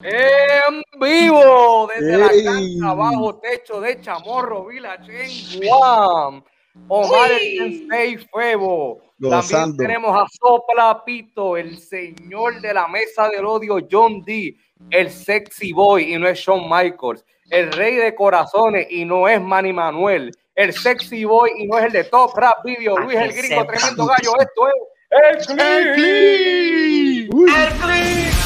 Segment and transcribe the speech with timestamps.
[0.00, 6.44] En vivo desde la cancha bajo techo de Chamorro, Vilachen, Guam.
[6.86, 9.00] Omar el Sensei Febo.
[9.20, 14.56] También tenemos a Sopla Pito, el señor de la mesa del odio, John D,
[14.90, 19.40] el sexy boy y no es Shawn Michaels, el rey de corazones y no es
[19.40, 23.32] Manny Manuel, el sexy boy y no es el de Top Rap Video, Luis el
[23.32, 24.32] gringo, tremendo gallo.
[24.38, 24.68] Esto
[25.10, 27.32] es el Clip.
[27.32, 28.37] El Clip.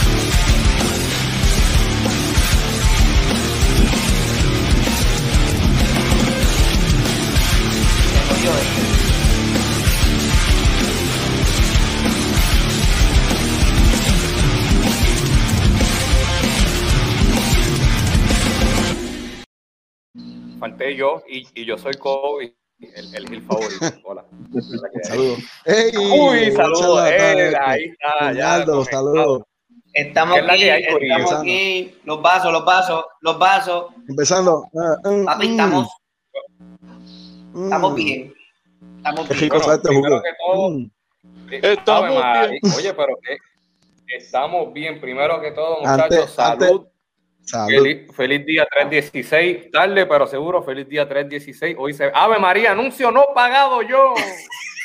[20.62, 23.84] Falté yo y, y yo soy Kobe, el, el, el favorito.
[24.04, 24.24] Hola.
[25.02, 25.38] Saludos.
[25.66, 27.08] Uy, saludos.
[27.10, 28.64] Eh, ahí está.
[28.84, 29.42] Saludos.
[29.92, 33.86] Estamos aquí, estamos aquí, los vasos, los vasos, los vasos.
[34.08, 34.64] Empezando.
[34.72, 35.88] Uh, Papi, estamos,
[37.52, 37.64] mm.
[37.64, 38.34] estamos bien.
[38.98, 39.40] Estamos bien.
[39.40, 40.90] Rico bueno, primero que todo, mm.
[41.50, 42.60] estamos bien.
[42.76, 45.00] Oye, pero que estamos bien.
[45.00, 46.76] Primero que todo, muchachos, antes, salud.
[46.78, 46.91] Antes,
[47.46, 51.76] Feliz, feliz, día 316, tarde pero seguro, feliz día 316.
[51.78, 54.14] Hoy se Ave María, anuncio no pagado yo.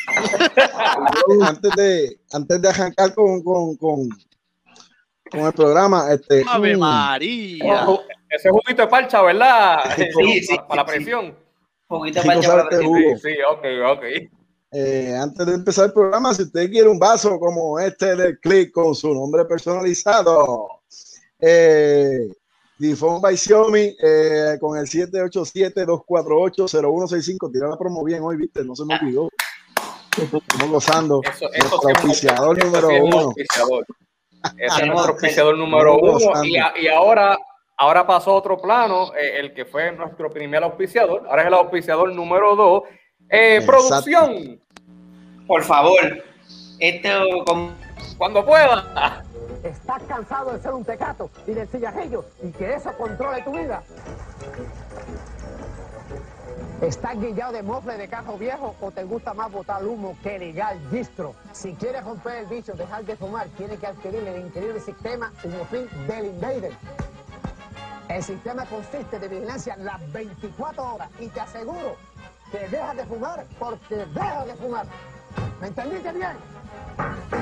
[1.45, 4.09] antes de antes de arrancar con, con, con,
[5.29, 6.75] con el programa, este Ave.
[6.75, 7.85] María.
[8.29, 9.79] ese juguito de parcha, ¿verdad?
[9.95, 11.35] Sí, sí, para, la presión.
[11.87, 12.87] Juguito de parcha para sí,
[13.21, 14.03] sí, ok, ok.
[14.71, 18.71] Eh, antes de empezar el programa, si usted quiere un vaso como este de Click
[18.71, 20.67] con su nombre personalizado,
[21.39, 22.27] eh,
[22.79, 27.51] Difon by Xiaomi eh, con el 787-248-0165.
[27.51, 29.29] Tira la promo bien hoy, viste, no se me olvidó.
[30.15, 31.21] Estamos gozando.
[31.23, 33.33] Eso, eso nuestro auspiciador número uno.
[34.57, 36.43] Ese es nuestro auspiciador número uno.
[36.43, 37.35] Y, y, ahora,
[37.77, 41.25] ahora pasó otro plano, eh, el que fue nuestro primer auspiciador.
[41.27, 42.83] Ahora es el auspiciador número dos.
[43.29, 44.61] Eh, producción.
[45.47, 46.23] Por favor.
[46.79, 47.11] Este,
[48.17, 49.23] cuando pueda.
[49.63, 53.83] ¿Estás cansado de ser un tecato y de cigajillo y que eso controle tu vida?
[56.81, 60.77] ¿Estás guillado de mofle de cajo viejo o te gusta más botar humo que legal
[60.91, 61.33] distro?
[61.51, 65.87] Si quieres romper el bicho, dejar de fumar, tienes que adquirir el increíble sistema Humofin
[66.07, 66.73] del Invader.
[68.09, 71.95] El sistema consiste de vigilancia las 24 horas y te aseguro
[72.51, 74.85] que dejas de fumar porque dejas de fumar.
[75.59, 77.36] ¿Me entendiste bien?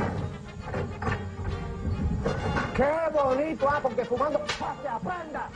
[2.76, 3.70] ¡Qué bonito!
[3.70, 4.42] Ah, porque fumando
[4.82, 5.50] se aprenda.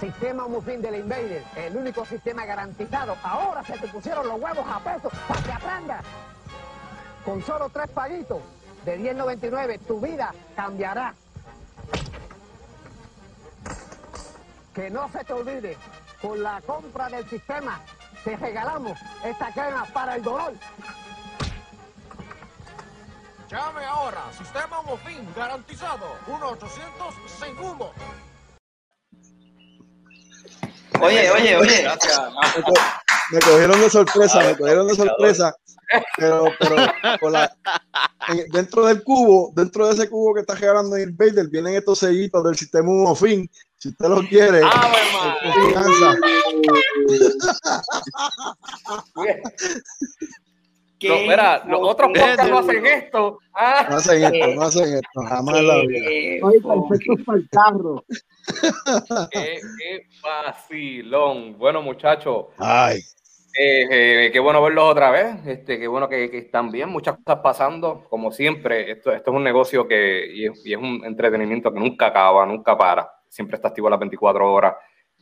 [0.00, 3.16] Sistema Mufin del Invader, el único sistema garantizado.
[3.22, 6.00] Ahora se te pusieron los huevos a peso para que aprenda.
[7.26, 8.38] Con solo tres paguitos
[8.86, 11.14] de 10.99, tu vida cambiará.
[14.74, 15.76] Que no se te olvide,
[16.22, 17.80] con la compra del sistema
[18.24, 20.54] te regalamos esta crema para el dolor.
[23.48, 26.66] Llame ahora, sistema Mofin garantizado, 1-800
[27.38, 27.90] segundos.
[31.00, 31.88] Oye, oye, oye.
[33.30, 35.54] Me cogieron de sorpresa, me cogieron de sorpresa.
[36.16, 36.74] Pero, pero
[38.52, 42.42] dentro del cubo, dentro de ese cubo que está regalando el Vader, vienen estos sellitos
[42.42, 43.48] del sistema Mofin.
[43.76, 44.62] Si usted los quiere,
[45.42, 46.16] confianza.
[51.08, 53.38] No, mira, los otros podcasts no hacen esto.
[53.54, 53.86] Ah.
[53.88, 56.46] No hacen esto, no hacen esto, jamás la vida.
[56.46, 58.04] Oye, perfecto para el carro.
[59.32, 61.58] Qué, qué vacilón.
[61.58, 62.46] Bueno, muchachos.
[62.58, 63.00] Ay.
[63.58, 65.46] Eh, eh, qué bueno verlos otra vez.
[65.46, 66.90] Este, qué bueno que, que, están bien.
[66.90, 68.04] Muchas cosas pasando.
[68.08, 71.80] Como siempre, esto, esto es un negocio que y es, y es, un entretenimiento que
[71.80, 73.10] nunca acaba, nunca para.
[73.28, 74.74] Siempre está activo las 24 horas.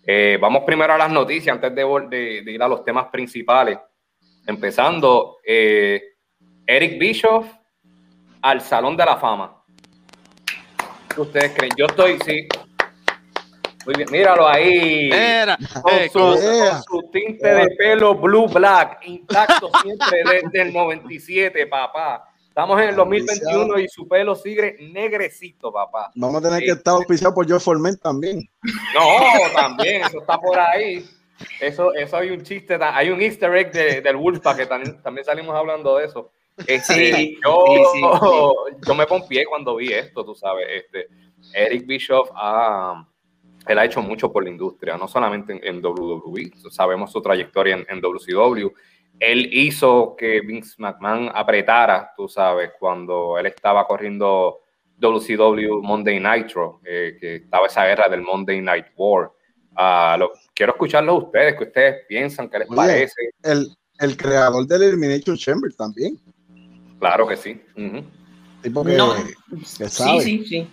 [0.07, 3.79] Eh, vamos primero a las noticias antes de, de, de ir a los temas principales.
[4.47, 6.03] Empezando, eh,
[6.67, 7.47] Eric Bischoff
[8.43, 9.63] al Salón de la Fama.
[11.15, 11.73] ¿Qué ustedes creen?
[11.77, 12.47] Yo estoy, sí.
[13.87, 15.11] Muy bien, míralo ahí.
[15.11, 16.39] Mira, con, eh, su, con,
[16.83, 22.25] su, tinte de pelo blue black, intacto siempre desde el 97, papá.
[22.49, 26.13] Estamos en el 2021 y su pelo sigue negrecito, papá.
[26.15, 26.67] Vamos a tener sí.
[26.67, 28.49] que estar auspiciado por Joe Forment también.
[28.95, 31.05] No, también, eso está por ahí.
[31.61, 35.25] Eso, eso hay un chiste, hay un easter egg de, del Wolfpack que también, también
[35.25, 36.31] salimos hablando de eso.
[36.67, 38.77] Este, sí, yo, sí, sí.
[38.87, 40.67] yo me pompié cuando vi esto, tú sabes.
[40.71, 41.09] Este,
[41.53, 43.07] Eric Bischoff ha,
[43.67, 47.75] él ha hecho mucho por la industria, no solamente en, en WWE, sabemos su trayectoria
[47.77, 48.69] en, en, WCW.
[49.19, 54.61] Él hizo que Vince McMahon apretara, tú sabes, cuando él estaba corriendo
[54.99, 59.31] WCW Monday Nitro, eh, que estaba esa guerra del Monday Night War.
[59.77, 63.15] Uh, lo, quiero escucharlo a ustedes, que ustedes piensan, qué les parece.
[63.43, 66.19] El, el, creador del Elimination Chamber también.
[67.01, 67.61] Claro que sí.
[67.77, 69.15] no,
[69.65, 70.69] sí, sí, sí.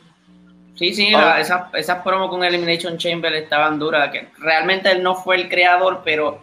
[0.75, 1.39] Sí, sí, ah.
[1.39, 4.11] esas, esas promos con Elimination Chamber estaban duras.
[4.11, 6.41] Que realmente él no fue el creador, pero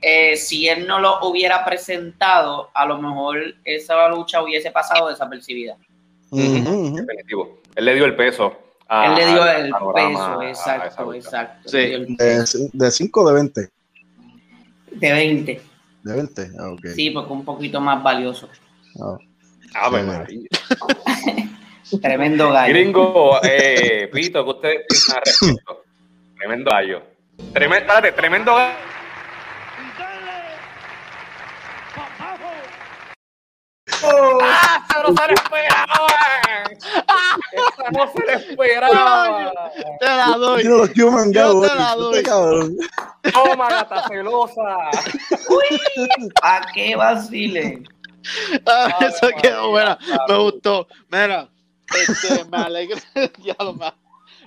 [0.00, 5.76] eh, si él no lo hubiera presentado, a lo mejor esa lucha hubiese pasado desapercibida.
[6.30, 7.60] Definitivo.
[7.74, 8.63] Él le dio el peso.
[8.90, 11.70] Él le dio el peso, exacto, exacto.
[11.72, 13.70] De 5 de 20.
[14.92, 15.60] De 20.
[16.02, 16.86] De 20, ah, ok.
[16.94, 18.48] Sí, porque un poquito más valioso.
[19.00, 19.16] Ah,
[19.74, 20.24] ah bueno.
[22.00, 22.72] Tremendo gallo.
[22.72, 25.84] Gringo, eh, Pito, ¿qué ustedes piensan al respecto?
[26.36, 27.02] Tremendo gallo.
[27.52, 28.93] Tremendo, tremendo gallo.
[34.42, 34.86] ¡Ah!
[35.02, 36.64] ¡No se lo esperaban!
[37.52, 39.52] ¡Esa no se lo esperaba!
[40.00, 40.64] Te la doy.
[40.64, 42.76] Yo, yo, mangado, yo te la doy.
[43.32, 44.90] Toma, gata celosa.
[45.48, 45.78] Uy,
[46.42, 47.86] ¿a qué vacilen?
[48.66, 49.98] Ah, eso quedó buena.
[50.28, 50.86] Me gustó.
[51.10, 51.48] Mira,
[51.94, 52.98] este, me alegra.
[53.38, 53.94] ya lo más.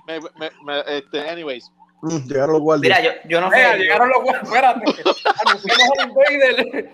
[0.06, 1.70] Me, me, me, este, anyways.
[2.02, 2.98] Mm, llegaron los guardias.
[3.00, 3.56] Mira, yo, yo no sé.
[3.56, 4.44] Mira, llegaron los guardias.
[4.44, 4.84] Espérate.
[5.46, 6.90] Anunciamos al Invader.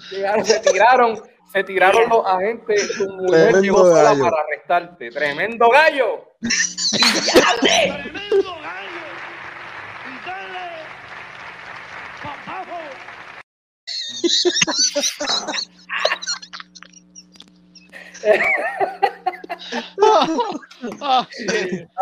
[0.10, 1.22] Llegaron, se tiraron
[1.52, 5.10] se tiraron los agentes, tu mujer llegó sola para arrestarte.
[5.10, 6.34] ¡Tremendo gallo!
[7.60, 9.04] ¡Tremendo gallo!
[10.06, 10.68] ¡Y dale!
[12.22, 12.78] ¡Papajo!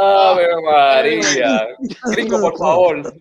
[0.00, 1.68] ¡Ave María!
[2.04, 3.14] Gringo, por favor.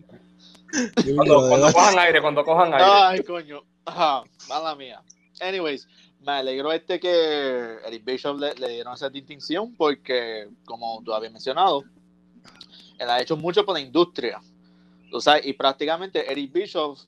[1.14, 2.86] Cuando, cuando cojan aire, cuando cojan aire.
[2.86, 3.62] Ay, coño.
[3.84, 5.00] Ajá, mala mía.
[5.40, 5.86] Anyways,
[6.26, 11.84] me alegro este que Eric Bishop le, dieron esa distinción porque, como tú habías mencionado,
[12.98, 14.40] él ha hecho mucho por la industria.
[15.12, 16.98] O sea, y prácticamente Eric Bishop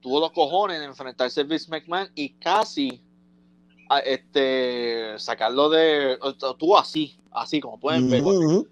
[0.00, 3.00] tuvo los cojones de enfrentarse a Vince McMahon y casi
[3.88, 6.18] a, este, sacarlo de.
[6.58, 8.24] Tuvo así, así como pueden ver.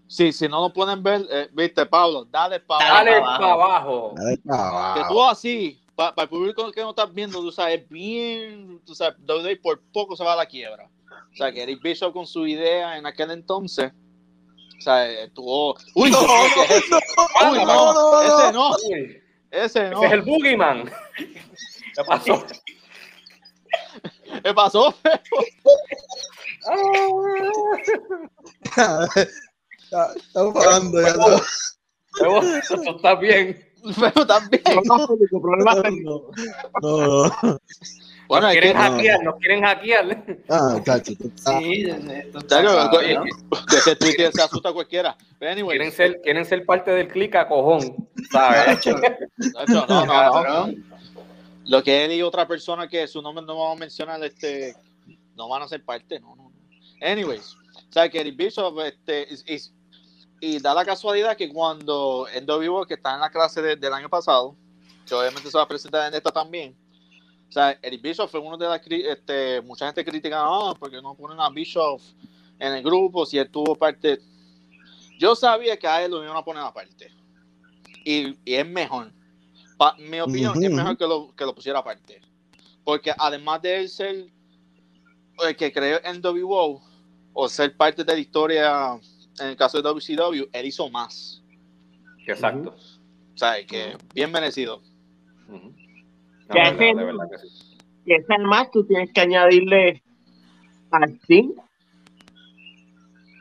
[0.09, 4.15] Sí, si no lo pueden ver, eh, viste, Pablo, dale para dale abajo.
[4.17, 4.95] Dale para abajo.
[5.01, 9.19] Que tuvo así, para el público que no estás viendo, tú sabes, bien, tú sabes,
[9.29, 10.89] WWE por poco se va a la quiebra.
[11.33, 13.93] O sea, que Eric Bishop con su idea en aquel entonces,
[14.79, 15.77] o sea, estuvo...
[15.95, 16.37] ¡Uy, no, no,
[17.43, 18.77] no, no, no, ese no,
[19.51, 20.03] ese no.
[20.03, 20.91] Ese es el Boogeyman.
[21.17, 22.47] ¿Qué pasó?
[24.43, 24.95] ¿Qué pasó?
[30.25, 31.15] Estamos pagando ya.
[32.59, 33.70] Eso está bien.
[34.01, 34.63] Pero también.
[36.83, 37.61] No, no.
[38.31, 40.25] Bueno, nos quieren hackear, nos quieren hackear.
[40.49, 41.15] Ah, cacho.
[41.15, 41.87] Sí,
[42.47, 42.91] claro,
[43.69, 45.17] que ese Twitter se asusta a cualquiera.
[45.41, 48.87] Anyway, quieren, ser, quieren ser parte del click a cojón, ¿sabes?
[49.67, 50.75] no, no, no,
[51.65, 54.77] Lo que él y otra persona que su nombre no vamos a mencionar, este,
[55.35, 56.53] no van a ser parte, no, no.
[57.03, 57.57] Anyways,
[57.89, 59.75] ¿sabes que Eric Bishop este, is,
[60.41, 64.09] y da la casualidad que cuando en vivo que está en la clase del año
[64.09, 64.57] pasado,
[65.07, 66.75] que obviamente se va a presentar en esta también,
[67.51, 71.17] o sea, Eric Bishop fue uno de las este, mucha gente critica, ah, porque no
[71.17, 72.01] ponen a Bishop
[72.61, 74.21] en el grupo si él tuvo parte.
[75.19, 77.13] Yo sabía que a él lo iban a poner aparte.
[78.05, 79.13] Y, y es mejor.
[79.99, 82.21] mi opinión es mejor que lo, que lo pusiera aparte.
[82.85, 84.27] Porque además de él ser
[85.45, 86.81] el que creó en WO
[87.33, 89.01] o ser parte de la historia
[89.41, 91.43] en el caso de WCW, él hizo más.
[92.27, 92.75] Exacto.
[93.35, 94.83] O sea, que bien merecido.
[96.55, 100.03] que es el más, tú tienes que añadirle
[100.91, 101.53] a Sting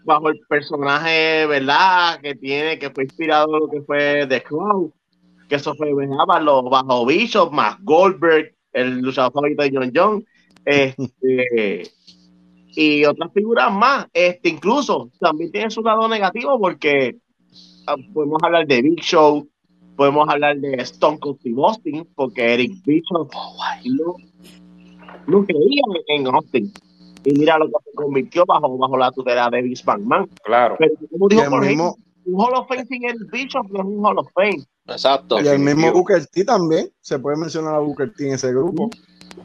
[0.03, 2.20] bajo el personaje, ¿verdad?
[2.22, 4.91] Que tiene, que fue inspirado lo que fue The Crow,
[5.48, 10.25] que eso fue los bajo Bishop, más Goldberg, el luchador favorito de John John.
[10.65, 11.89] Este,
[12.76, 14.08] y otras figuras más.
[14.14, 17.18] Este, incluso también tiene su lado negativo porque
[17.88, 19.48] ah, podemos hablar de Big Show,
[19.96, 23.32] podemos hablar de Stone Cold y Austin, porque Eric Bishop
[23.86, 24.16] no,
[25.28, 26.72] no creía en Austin.
[27.26, 30.30] Y mira lo que se convirtió bajo, bajo la tutela de Vince McMahon.
[30.44, 30.76] Claro.
[30.80, 34.06] Pero como dijo por mismo, un Hall of Fame sin Eric Bishop no es un
[34.06, 34.64] Hall of Fame.
[34.88, 35.42] Exacto.
[35.42, 36.90] Y el mismo Booker T también.
[37.02, 38.90] Se puede mencionar a Booker T en ese grupo.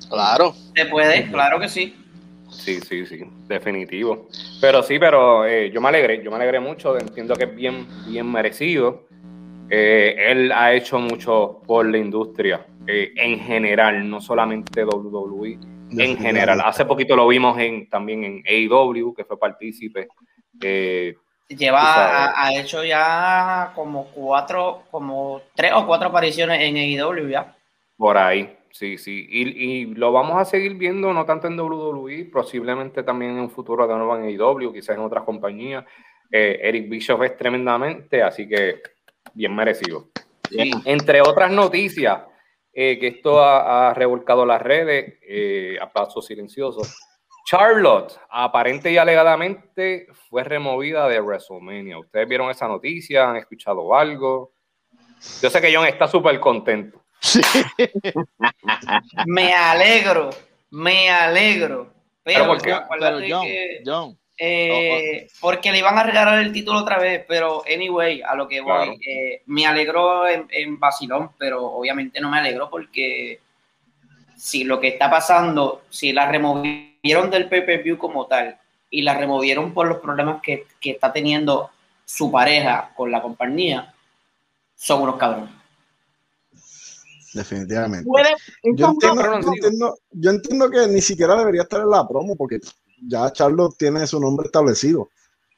[0.08, 0.54] Claro.
[0.74, 1.94] Se puede, claro que sí.
[2.58, 4.28] Sí, sí, sí, definitivo.
[4.60, 7.86] Pero sí, pero eh, yo me alegré, yo me alegré mucho, entiendo que es bien,
[8.06, 9.06] bien merecido.
[9.70, 15.58] Eh, él ha hecho mucho por la industria eh, en general, no solamente WWE,
[15.90, 16.60] en general.
[16.64, 20.08] Hace poquito lo vimos en, también en AEW, que fue partícipe.
[20.60, 21.14] Eh,
[21.48, 27.54] Lleva, ha, hecho ya como cuatro, como tres o cuatro apariciones en AEW ya.
[27.96, 29.26] Por ahí, sí, sí.
[29.30, 33.50] Y, y, lo vamos a seguir viendo, no tanto en WWE, posiblemente también en un
[33.50, 35.84] futuro de nuevo en AEW, quizás en otras compañías.
[36.30, 38.82] Eh, Eric Bischoff es tremendamente, así que
[39.34, 40.08] bien merecido.
[40.84, 42.22] Entre otras noticias,
[42.72, 46.98] eh, que esto ha, ha, revolcado las redes eh, a pasos silenciosos.
[47.46, 51.98] Charlotte, aparente y alegadamente, fue removida de WrestleMania.
[51.98, 53.30] ¿Ustedes vieron esa noticia?
[53.30, 54.54] ¿Han escuchado algo?
[55.40, 57.03] Yo sé que John está súper contento.
[59.26, 60.30] Me alegro,
[60.70, 61.92] me alegro.
[62.22, 62.74] Pero, porque,
[63.84, 68.48] John, eh, porque le iban a regalar el título otra vez, pero anyway, a lo
[68.48, 73.40] que voy, eh, me alegró en, en Basilón, pero obviamente no me alegro porque
[74.36, 78.58] si lo que está pasando, si la removieron del pay-per-view como tal
[78.90, 81.70] y la removieron por los problemas que, que está teniendo
[82.04, 83.94] su pareja con la compañía,
[84.74, 85.63] son unos cabrones.
[87.34, 88.08] Definitivamente.
[88.76, 92.60] Yo entiendo, yo entiendo, que ni siquiera debería estar en la promo porque
[93.02, 95.10] ya Charlotte tiene su nombre establecido.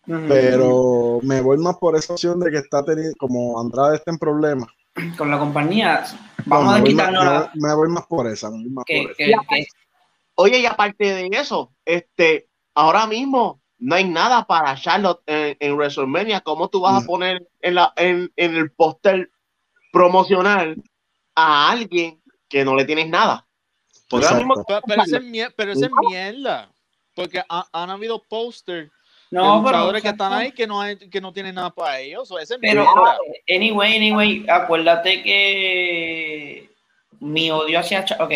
[0.06, 4.18] Pero me voy más por esa opción de que está teniendo, como Andrade está en
[4.18, 4.68] problemas.
[5.18, 6.04] Con la compañía,
[6.47, 8.50] vamos a quitarnos me, voy más por esa.
[10.37, 16.40] Oye, y aparte de eso, este, ahora mismo no hay nada para Charlotte en, WrestleMania.
[16.40, 19.30] ¿Cómo tú vas a poner en, la, en, en el póster
[19.92, 20.83] promocional
[21.36, 23.46] a alguien que no le tienes nada?
[24.08, 25.02] pero, pero,
[25.72, 26.70] ese es mierda.
[27.14, 28.90] Porque han habido póster
[29.30, 32.32] no, de jugadores que están ahí que no, hay, que no tienen nada para ellos.
[32.60, 32.86] pero,
[33.48, 36.70] anyway, anyway, acuérdate que
[37.20, 38.04] mi odio hacia.
[38.20, 38.32] Ok,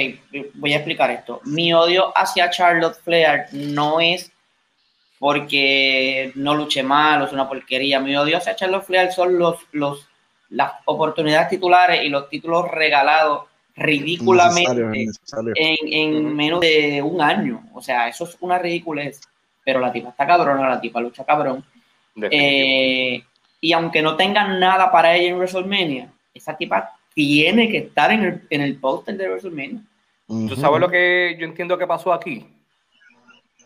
[0.54, 1.40] voy a explicar esto.
[1.44, 4.32] Mi odio hacia Charlotte Flair no es
[5.18, 8.00] porque no luche mal o es una porquería.
[8.00, 10.08] Mi odio hacia Charlotte Flair son los, los,
[10.50, 13.44] las oportunidades titulares y los títulos regalados
[13.76, 15.08] ridículamente
[15.54, 17.62] En, en, menos de un año.
[17.72, 19.20] O sea, eso es una ridiculez.
[19.64, 21.64] Pero la tipa está cabrona, la tipa lucha cabrón.
[22.30, 23.22] Eh,
[23.60, 28.24] y aunque no tengan nada para ella en WrestleMania, esa tipa tiene que estar en
[28.24, 29.82] el, en el póster de WrestleMania.
[30.26, 32.46] ¿Tú sabes lo que yo entiendo que pasó aquí?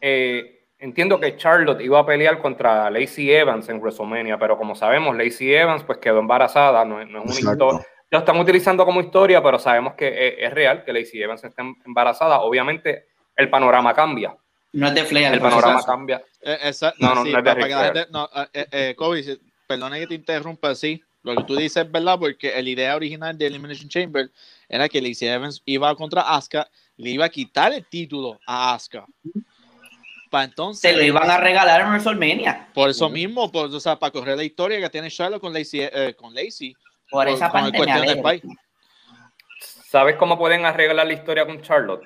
[0.01, 5.17] Eh, entiendo que Charlotte iba a pelear contra Lacey Evans en WrestleMania, pero como sabemos,
[5.17, 9.43] Lacey Evans pues quedó embarazada, no, no es una historia lo están utilizando como historia,
[9.43, 12.41] pero sabemos que es, real, que Lacey Evans está embarazada.
[12.41, 14.37] Obviamente, el panorama cambia.
[14.73, 15.35] No es de Flair.
[15.35, 16.23] El panorama cambia.
[16.41, 21.03] Eh, no, no, no es de no, eh, eh, Kobe, perdona que te interrumpa, sí.
[21.25, 24.31] Lo que tú dices es verdad, porque la idea original de Elimination Chamber
[24.69, 29.07] era que Lacey Evans iba contra Asuka, le iba a quitar el título a Asuka.
[30.35, 32.71] Para entonces, Se lo iban a regalar en WrestleMania.
[32.75, 35.89] Por eso mismo, por, o sea, para correr la historia que tiene Charlotte con Lacey,
[36.17, 36.75] con Lacey
[37.09, 37.79] por esa parte
[39.61, 42.03] ¿Sabes cómo pueden arreglar la historia con Charlotte?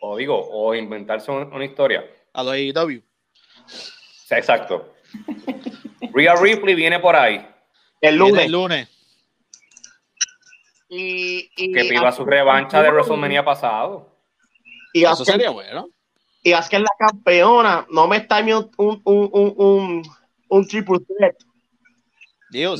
[0.00, 2.02] O digo, o inventarse una, historia.
[2.32, 3.02] A lo AEW.
[4.30, 4.94] exacto.
[6.14, 7.46] Rhea Ripley viene por ahí.
[8.00, 8.46] El lunes.
[8.46, 8.88] El lunes.
[10.88, 14.16] Y, que piba su revancha de WrestleMania pasado.
[14.94, 15.91] Y Eso sería bueno.
[16.42, 17.86] Y que es la campeona.
[17.90, 20.02] No me está un, un, un, un,
[20.48, 21.36] un triple threat
[22.52, 22.78] Dios,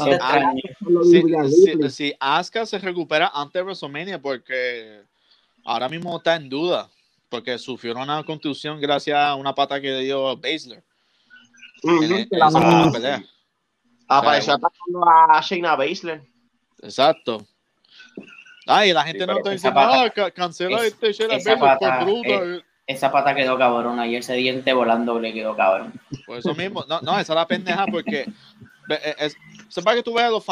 [1.88, 5.00] si, Asuka se recupera antes de WrestleMania, porque
[5.64, 6.90] ahora mismo está en duda,
[7.30, 10.84] porque sufrió una contusión gracias a una pata que dio Baszler.
[14.06, 16.20] Apareció atacando a Shayna Baszler.
[16.82, 17.46] Exacto.
[18.66, 22.66] Ay, la gente no está diciendo, ah, cancela este Shayna Baszler por bruta.
[22.86, 25.92] Esa pata quedó cabrón, y ese diente volando le quedó cabrón.
[26.26, 28.26] Por eso mismo, no, no, esa es la pendeja porque
[28.88, 29.36] eh, es,
[29.68, 30.44] sepa que tú veas los,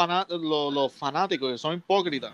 [0.73, 2.33] los, fanáticos que son hipócritas.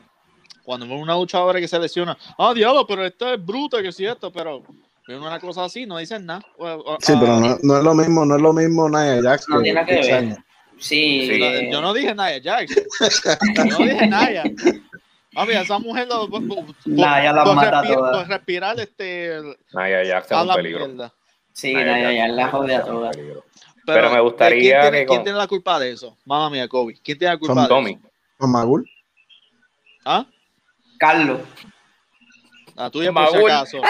[0.63, 3.95] Cuando ven una luchadora que se lesiona, ah, diablo, pero esta es bruta, que es
[3.95, 4.63] cierto, pero
[5.07, 6.45] ven una cosa así, no dicen nada.
[6.99, 9.47] Sí, pero no, no, es lo mismo, no es lo mismo Nia Jax.
[9.49, 10.37] No tiene que ver.
[10.79, 11.27] Sí.
[11.27, 11.71] sí.
[11.71, 12.75] yo no dije Nia Jax.
[13.55, 14.43] yo no dije Nia.
[15.38, 16.41] Mami, esa mujer lo, por,
[16.86, 18.12] Naya la mata respir, toda.
[18.12, 19.39] por respirar este
[19.72, 21.12] Nia Jax es un peligro.
[21.53, 23.12] Sí, Nia Jax la jode a toda.
[23.86, 24.79] Pero, me gustaría.
[24.79, 26.17] ¿quién tiene, ¿quién tiene, la culpa de eso?
[26.25, 26.96] Mamá mía, Kobe.
[27.03, 27.91] ¿Quién tiene la culpa de Tommy.
[27.91, 28.10] eso?
[28.36, 28.89] Con Magul.
[30.03, 30.25] ¿Ah?
[30.98, 31.41] Carlos.
[32.75, 33.77] A tuya por si acaso.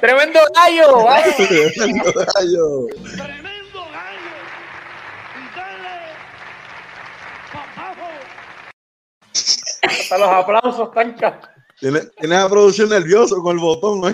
[0.00, 1.06] ¡Tremendo gallo!
[1.36, 2.88] ¡Tremendo gallo!
[3.16, 4.34] ¡Tremendo gallo!
[5.36, 6.12] ¡Y dale!
[7.52, 8.08] ¡Papajo!
[9.82, 11.40] Hasta los aplausos, tanca.
[11.80, 14.12] Tienes, tienes a producción nervioso con el botón, ¿no?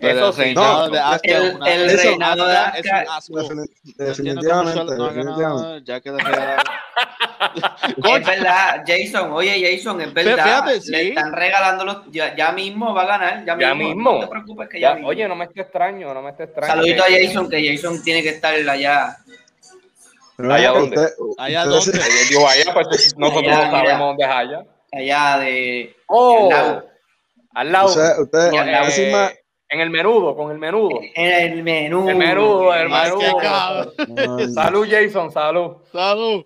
[0.00, 3.60] Pero eso sí, no, de Asuka, el, una, el eso, reinado de Asuka es un
[3.60, 3.74] asco.
[3.96, 5.82] Definitivamente, no definitivamente.
[5.84, 6.08] Ya que
[8.16, 10.44] es verdad, Jason, oye Jason, es verdad.
[10.44, 10.92] Fíjate, sí.
[10.92, 14.12] Le están regalando los, ya, ya, mismo va a ganar, ya, ya mismo.
[14.12, 15.08] No te preocupes que ya, ya mismo.
[15.08, 16.72] Oye, no me esté extraño, no me esté extraño.
[16.72, 19.18] Saludito a Jason, que Jason tiene que estar allá.
[20.50, 21.08] ¿Allá dónde?
[21.38, 21.92] Allá dónde.
[22.28, 24.64] Digo, allá, pues nosotros allá, no sabemos dónde es allá.
[24.92, 25.96] Allá de.
[26.08, 26.88] Oh, al lado.
[27.54, 27.86] Al lado.
[27.86, 31.00] O sea, usted, eh, en el menudo, con el menudo.
[31.14, 32.10] En el menudo.
[32.10, 34.52] El menudo, el menudo.
[34.52, 35.76] salud, Jason, salud.
[35.90, 36.44] Salud.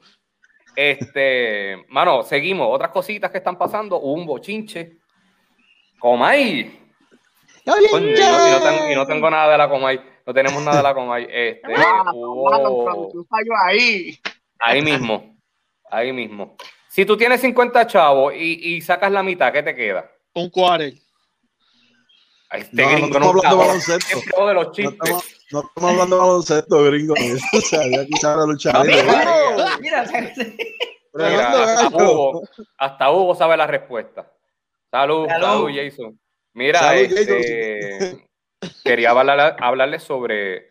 [0.77, 2.69] Este, mano, seguimos.
[2.71, 3.99] Otras cositas que están pasando.
[3.99, 4.99] un bochinche.
[5.99, 6.87] Comay.
[7.65, 10.01] Coño, y, no, y, no tengo, y, no, tengo, nada de la Comay.
[10.27, 11.27] No tenemos nada de la Comay.
[11.31, 12.51] Este, ah, hubo...
[13.65, 14.19] ahí.
[14.59, 15.37] Ahí mismo.
[15.89, 16.57] Ahí mismo.
[16.89, 20.11] Si tú tienes 50 chavos y, y sacas la mitad, ¿qué te queda?
[20.35, 21.01] Un cuarenta.
[22.53, 24.47] Este no, gringo no estamos hablando de baloncesto.
[24.47, 24.99] De los chistes.
[24.99, 27.15] No, estamos, no estamos hablando de baloncesto, gringo.
[27.53, 30.03] o sea, ya quizás la lucha Mira, mira,
[31.63, 32.43] hasta, Hugo,
[32.79, 34.31] hasta Hugo sabe la respuesta.
[34.91, 36.19] Salud, salud, Jason.
[36.53, 38.23] Mira, salud, este, Jason.
[38.85, 40.71] quería hablar, hablarles sobre.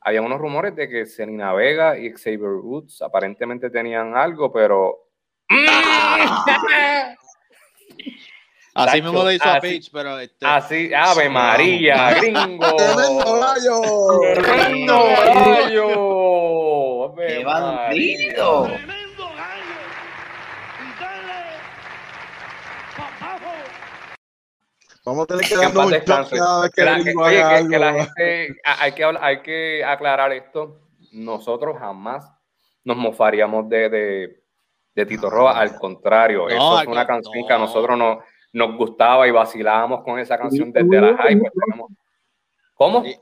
[0.00, 5.08] Había unos rumores de que Selena Vega y Xavier Woods aparentemente tenían algo, pero.
[8.74, 10.20] Así mismo lo hizo a Peach, pero.
[10.20, 10.46] Este...
[10.46, 12.76] Así, Ave María, gringo.
[12.76, 13.80] ¡Tremendo gallo!
[14.34, 14.94] ¡Tremendo
[15.34, 17.14] gallo!
[17.16, 18.64] ¡Qué bandido!
[18.66, 19.74] ¡Tremendo gallo!
[20.80, 21.58] Y dale.
[25.08, 27.70] Vamos a tener que darnos un shock cada vez que el gringo haga algo.
[27.70, 30.80] Que la gente, hay, que, hay que aclarar esto.
[31.12, 32.30] Nosotros jamás
[32.84, 34.42] nos mofaríamos de, de,
[34.94, 35.58] de Tito Roa.
[35.58, 37.46] Al contrario, no, eso es una canción no.
[37.46, 38.18] que a nosotros nos
[38.52, 41.38] nos gustaba y vacilábamos con esa canción desde la high.
[41.38, 41.52] Pues
[42.74, 43.04] ¿Cómo?
[43.04, 43.18] Es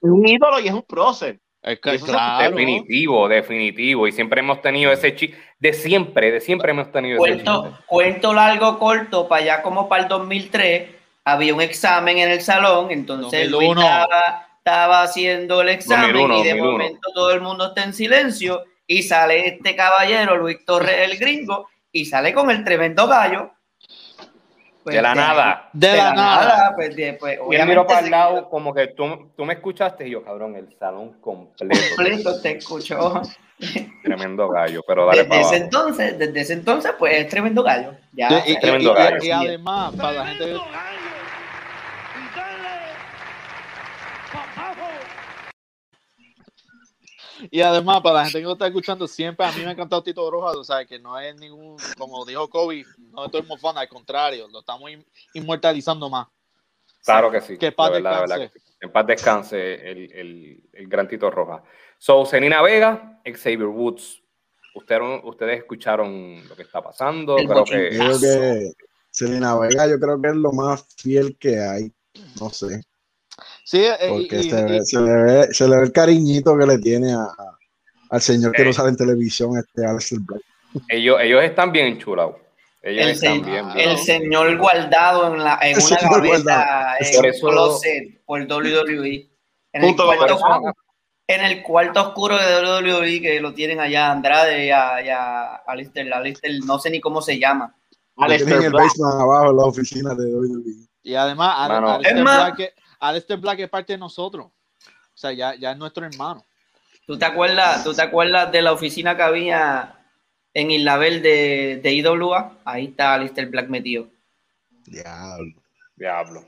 [0.00, 1.40] un ídolo y es un prócer.
[1.62, 2.50] Es que, claro.
[2.50, 4.06] Definitivo, definitivo.
[4.06, 5.36] Y siempre hemos tenido ese chiste.
[5.58, 7.84] De siempre, de siempre hemos tenido cuento, ese chiste.
[7.86, 10.90] Cuento largo, corto, para allá como para el 2003,
[11.26, 16.42] había un examen en el salón, entonces Luis estaba, estaba, haciendo el examen 2001, y
[16.44, 16.72] de 2001.
[16.72, 21.68] momento todo el mundo está en silencio y sale este caballero, Luis Torres el gringo,
[21.90, 23.50] y sale con el tremendo gallo
[24.84, 25.70] pues de la de, nada.
[25.72, 26.46] De, de la, la, nada.
[26.46, 29.54] nada pues, de, pues, y él miró para el lado como que tú, tú me
[29.54, 31.82] escuchaste y yo, cabrón, el salón completo.
[31.96, 33.20] Completo te escuchó.
[34.04, 35.64] Tremendo gallo, pero dale desde para ese abajo.
[35.64, 37.94] entonces, desde ese entonces, pues es tremendo gallo.
[38.12, 39.24] Ya, y, y, tremendo y, gallo.
[39.24, 40.54] y además, para la gente
[47.50, 50.02] Y además, para la gente que no está escuchando, siempre a mí me ha encantado
[50.02, 53.88] Tito Rojas, o sea, que no es ningún, como dijo Kobe, no estoy mofando, al
[53.88, 54.90] contrario, lo estamos
[55.34, 56.28] inmortalizando más.
[57.04, 57.56] Claro que sí.
[57.56, 58.38] Que paz verdad, descanse.
[58.38, 61.62] Verdad, en paz descanse el, el, el, gran Tito Rojas.
[61.98, 64.22] So, Senina Vega, Xavier Woods.
[64.74, 67.38] Usted, ustedes escucharon lo que está pasando.
[67.38, 68.72] El creo que, creo que
[69.10, 71.90] Selena Vega, yo creo que es lo más fiel que hay.
[72.38, 72.82] No sé.
[73.66, 76.66] Sí, porque y, se, y, ve, se, le ve, se, le ve, el cariñito que
[76.66, 77.58] le tiene a, a,
[78.10, 80.40] al señor que no sale en televisión, este Alex Black.
[80.88, 82.36] Ellos, ellos están bien enchulados.
[82.80, 83.90] Ellos el, están se, bien, bien.
[83.90, 89.28] el señor guardado en, la, en una gaveta en por eso, closet por WWE.
[89.72, 90.38] En el, cuarto,
[91.26, 95.56] en el cuarto oscuro de WWE que lo tienen allá Andrade y a, y a
[95.66, 97.74] Alistair, Alistair, no sé ni cómo se llama.
[98.16, 100.86] Alistair el basement abajo en la oficina de WWE.
[101.02, 104.46] Y además, Mano, Alistair, Black, Alistair Black es parte de nosotros.
[104.46, 106.44] O sea, ya, ya es nuestro hermano.
[107.06, 109.96] ¿Tú te acuerdas, tú te acuerdas de la oficina que había
[110.52, 112.58] en Isla Verde de IWA?
[112.64, 114.08] Ahí está Alistair Black metido.
[114.84, 115.62] Diablo.
[115.94, 116.44] Diablo.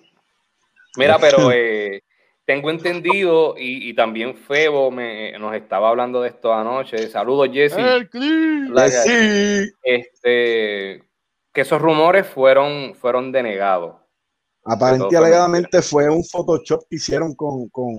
[0.97, 2.03] Mira, pero eh,
[2.45, 7.09] tengo entendido, y, y, también Febo me, nos estaba hablando de esto anoche.
[7.09, 7.77] Saludos, Jesse.
[9.83, 11.05] Este,
[11.53, 13.97] que esos rumores fueron, fueron denegados.
[14.69, 17.97] Aparentemente, alegadamente fue un Photoshop que hicieron con, con,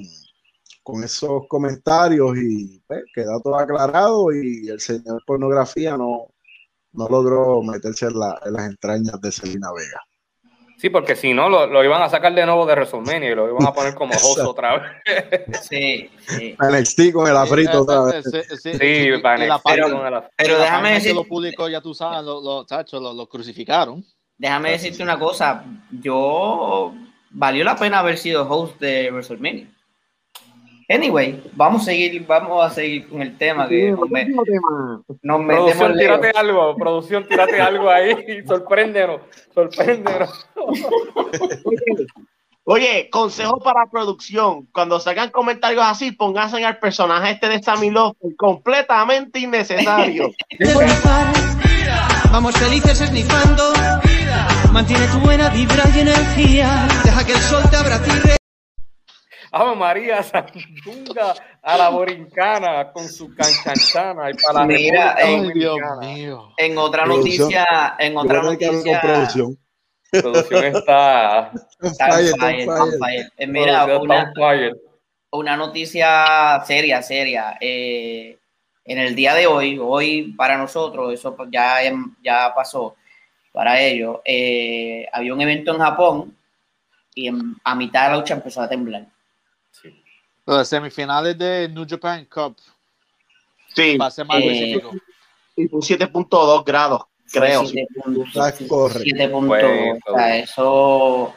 [0.84, 6.28] con esos comentarios y pues, quedó todo aclarado y el señor pornografía no,
[6.94, 10.02] no logró meterse en, la, en, las entrañas de Selena Vega.
[10.78, 13.50] Sí, porque si no, lo, lo, iban a sacar de nuevo de WrestleMania y lo
[13.50, 15.62] iban a poner como host otra vez.
[15.62, 16.56] sí, sí.
[16.58, 18.24] NXT con el afrito otra vez.
[18.24, 20.34] Sí, sí, sí para NXT pero, con el afrito.
[20.38, 21.14] Pero déjame decir...
[21.14, 24.06] Lo público, ya tú sabes, los lo, lo, lo, lo crucificaron.
[24.40, 26.94] Déjame decirte una cosa, yo
[27.30, 29.68] valió la pena haber sido host de WrestleMania.
[30.92, 34.26] Anyway, vamos a seguir, vamos a seguir con el tema que nos, me,
[35.22, 38.16] nos Producción, tírate algo, producción, tírate algo ahí,
[38.48, 39.22] sorpréndenos,
[39.54, 40.48] sorpréndenos.
[42.64, 48.16] Oye, consejo para producción, cuando sacan comentarios así, pónganse al personaje este de Sammy Love,
[48.38, 50.32] completamente innecesario.
[52.32, 53.74] Vamos felices esnifando,
[54.72, 58.38] mantiene tu buena vibra y energía, deja que el sol te abrace
[59.52, 66.54] Ave María Sandunga a la borincana con su canchanchana y para Mira, en, Dios mío.
[66.58, 69.02] en otra noticia, en otra noticia.
[69.02, 69.58] Producción.
[70.12, 71.52] producción está,
[73.48, 74.32] Mira, una,
[75.32, 77.58] una, noticia seria, seria.
[77.60, 78.38] Eh,
[78.86, 81.78] en el día de hoy, hoy para nosotros, eso ya,
[82.24, 82.96] ya pasó
[83.60, 86.38] para ellos, eh, había un evento en Japón
[87.14, 87.28] y
[87.62, 89.06] a mitad de la lucha empezó a temblar.
[90.46, 92.56] Las semifinales de New Japan Cup.
[93.76, 93.98] Sí.
[93.98, 94.82] Va a ser más eh,
[95.58, 97.02] Y un 7.2 grados,
[97.34, 97.64] creo.
[97.64, 98.68] 7.2.
[98.70, 99.02] Corre.
[99.02, 99.60] 7 puntos.
[100.08, 101.34] O sea, eso.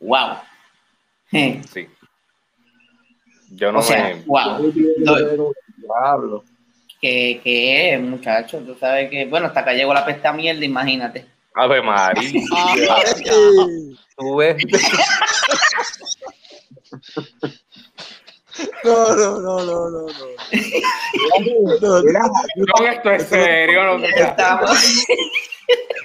[0.00, 0.38] ¡Wow!
[1.30, 1.86] Sí.
[3.50, 4.22] Yo no o sea, me.
[4.22, 4.72] ¡Wow!
[5.76, 6.44] Diablo.
[7.04, 8.60] Que, que es, muchacho.
[8.60, 9.26] Tú sabes que.
[9.26, 11.26] Bueno, hasta acá llegó la pesta mierda, imagínate.
[11.54, 12.32] Ave María.
[14.16, 14.56] Tú ves.
[18.84, 20.26] No, no, no, no, no, no.
[22.80, 23.98] No, esto es serio.
[23.98, 24.06] No,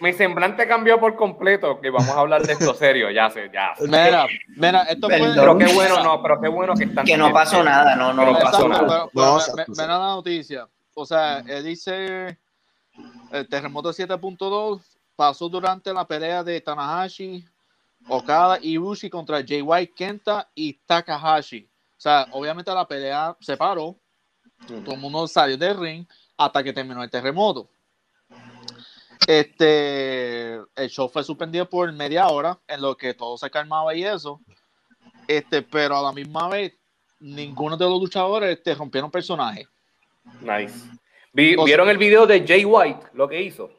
[0.01, 3.73] Mi semblante cambió por completo, que vamos a hablar de esto serio, ya sé, ya.
[3.79, 4.25] Mira,
[4.57, 5.31] mira, esto fue...
[5.33, 7.05] Pero qué bueno, no, pero qué bueno que están...
[7.05, 9.07] Que no pasó nada, no, no, no pasó nada.
[9.13, 10.67] Mira la noticia.
[10.99, 12.37] O sea, él dice,
[13.31, 14.81] el terremoto 7.2
[15.15, 17.45] pasó durante la pelea de Tanahashi,
[18.09, 21.69] Okada y Bushi contra JY Kenta y Takahashi.
[21.97, 23.95] O sea, obviamente la pelea se paró,
[24.67, 27.69] todo el mundo salió del ring hasta que terminó el terremoto.
[29.25, 34.03] Este, el show fue suspendido por media hora, en lo que todo se calmaba y
[34.03, 34.41] eso.
[35.29, 36.73] Este, pero a la misma vez,
[37.21, 39.65] ninguno de los luchadores te rompieron personaje.
[40.41, 40.73] Nice.
[41.33, 43.69] ¿Vieron el video de Jay White, lo que hizo?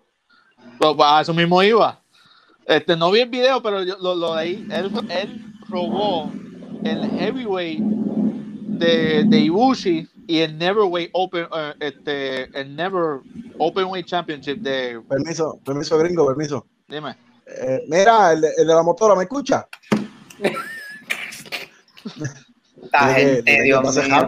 [0.81, 2.01] A eso mismo iba.
[2.67, 6.31] Este, no vi el video, pero lo, lo de ahí, él, él robó
[6.85, 13.21] el heavyweight de, de Ibushi y el Neverweight Open, uh, este, el Never
[13.59, 15.01] Openweight Championship de.
[15.09, 16.67] Permiso, permiso, gringo, permiso.
[16.89, 17.17] Dime.
[17.47, 19.67] Eh, mira, el, el, de la motora, ¿me escucha?
[22.93, 24.27] La gente, Dios mío.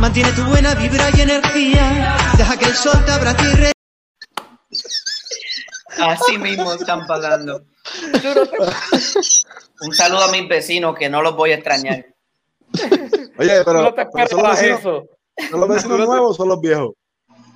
[0.00, 2.16] Mantiene tu buena vibra y energía.
[2.36, 3.72] Deja que el sol te abrace
[5.98, 7.62] Así mismo están pagando.
[9.80, 12.06] Un saludo a mis vecinos que no los voy a extrañar.
[13.38, 13.82] Oye, pero.
[13.82, 15.08] No te esperas eso.
[15.50, 16.92] ¿Son los vecinos nuevos o son los viejos?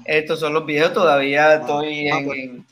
[0.04, 2.66] Estos son los viejos, todavía estoy ah, en.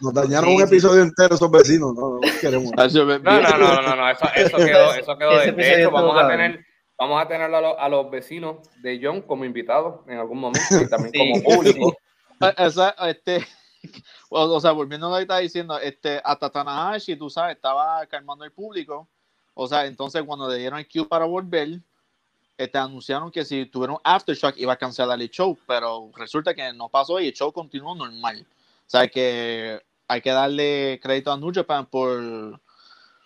[0.00, 2.70] Nos dañaron un episodio entero esos vecinos, no, no queremos.
[2.72, 6.28] No, no, no, no, no, eso, eso quedó, eso quedó de, de hecho, vamos a
[6.28, 6.64] tener,
[6.96, 10.80] vamos a tener a, los, a los vecinos de John como invitados en algún momento
[10.80, 11.96] y también como público.
[12.38, 13.46] O sea, este,
[14.28, 18.44] o, sea, volviendo a lo que estaba diciendo, este, hasta Tanahashi, tú sabes, estaba calmando
[18.44, 19.08] el público.
[19.54, 21.80] O sea, entonces cuando le dieron el cue para volver,
[22.56, 26.88] este, anunciaron que si tuvieron Aftershock iba a cancelar el show, pero resulta que no
[26.88, 28.46] pasó y el show continuó normal.
[28.48, 32.60] O sea, que hay que darle crédito a New Japan por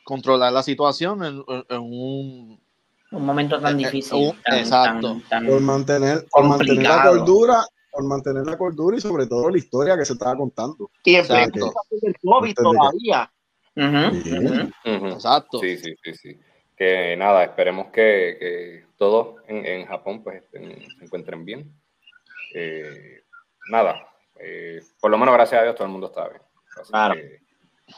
[0.05, 2.61] controlar la situación en, un
[3.13, 4.33] un momento tan difícil.
[4.47, 5.21] exacto.
[5.29, 9.97] por mantener, por mantener la cordura por mantener la cordura y sobre todo la historia
[9.97, 10.91] que se estaba contando.
[11.05, 13.33] Y en el COVID todavía.
[14.85, 15.59] Exacto.
[15.61, 16.41] Sí, sí, sí, sí.
[16.81, 21.71] Que nada, esperemos que, que todos en, en, Japón pues se encuentren bien.
[22.55, 23.23] Eh,
[23.71, 26.41] nada, eh, por lo menos gracias a Dios todo el mundo está bien.
[26.89, 27.21] claro.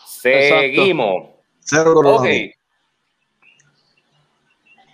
[0.05, 1.31] seguimos.
[1.61, 1.95] Cero.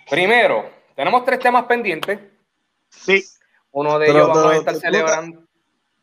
[0.07, 2.19] Primero, tenemos tres temas pendientes.
[2.89, 3.23] Sí.
[3.71, 5.47] Uno de ellos vamos a estar celebrando.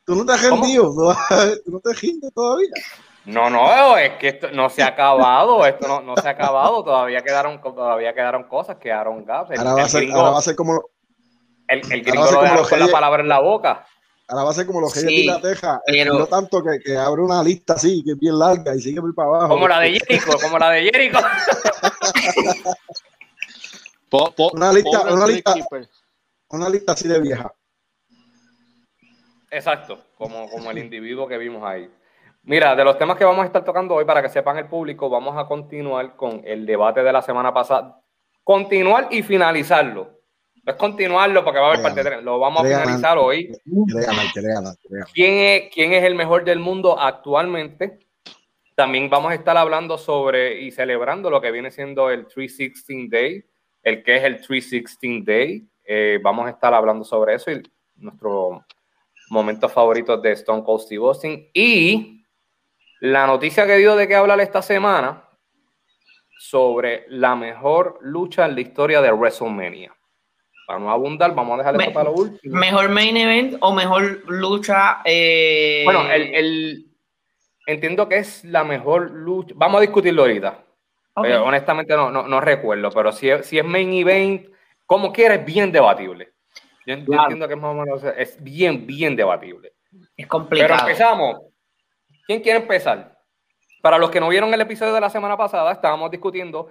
[0.04, 0.92] ¿Tú no te has rendido?
[1.64, 2.02] ¿Tú no te has
[2.34, 2.68] todavía?
[3.26, 6.84] No, no, es que esto no se ha acabado, esto no, no se ha acabado,
[6.84, 9.50] todavía quedaron, todavía quedaron cosas, quedaron gaps.
[9.58, 10.80] ahora, va a ser, ahora va a ser como
[11.66, 13.84] el, el gringo lo deja con la palabra en la boca.
[14.28, 17.22] Ahora va a ser como los reyes de la teja, no tanto que, que, abre
[17.22, 19.48] una lista así, que es bien larga y sigue muy para abajo.
[19.48, 21.18] Como la de Jericho, como la de Jericho.
[24.52, 25.54] una lista, una lista,
[26.50, 27.52] una lista así de vieja.
[29.50, 31.90] Exacto, como, como el individuo que vimos ahí.
[32.46, 35.10] Mira, de los temas que vamos a estar tocando hoy, para que sepan el público,
[35.10, 38.00] vamos a continuar con el debate de la semana pasada,
[38.44, 40.16] continuar y finalizarlo.
[40.62, 42.22] No es continuarlo porque va a haber parte 3.
[42.22, 43.52] Lo vamos a finalizar hoy.
[45.12, 47.98] ¿Quién es, ¿Quién es el mejor del mundo actualmente?
[48.76, 53.44] También vamos a estar hablando sobre y celebrando lo que viene siendo el 316 Day,
[53.82, 55.68] el que es el 316 Day.
[55.84, 57.60] Eh, vamos a estar hablando sobre eso y
[57.96, 58.62] nuestros
[59.30, 61.48] momentos favoritos de Stone Cold Steve Austin.
[61.52, 62.15] Y
[63.00, 65.24] la noticia que dio de qué hablar esta semana
[66.38, 69.94] sobre la mejor lucha en la historia de WrestleMania.
[70.66, 72.56] Para no abundar, vamos a dejar esto para lo último.
[72.56, 74.98] ¿Mejor main event o mejor lucha?
[75.04, 76.86] Eh, bueno, el,
[77.66, 79.54] entiendo que es la mejor lucha.
[79.56, 80.64] Vamos a discutirlo ahorita.
[81.24, 84.48] Eh, honestamente no, no, recuerdo, pero si es, si es main event,
[84.84, 86.32] como quieras, es bien debatible.
[86.84, 89.72] Yo, entiendo que es más o menos, es bien, bien debatible.
[90.16, 90.74] Es complicado.
[90.74, 91.40] Pero empezamos.
[92.26, 93.16] ¿Quién quiere empezar?
[93.82, 96.70] Para los que no vieron el episodio de la semana pasada, estábamos discutiendo.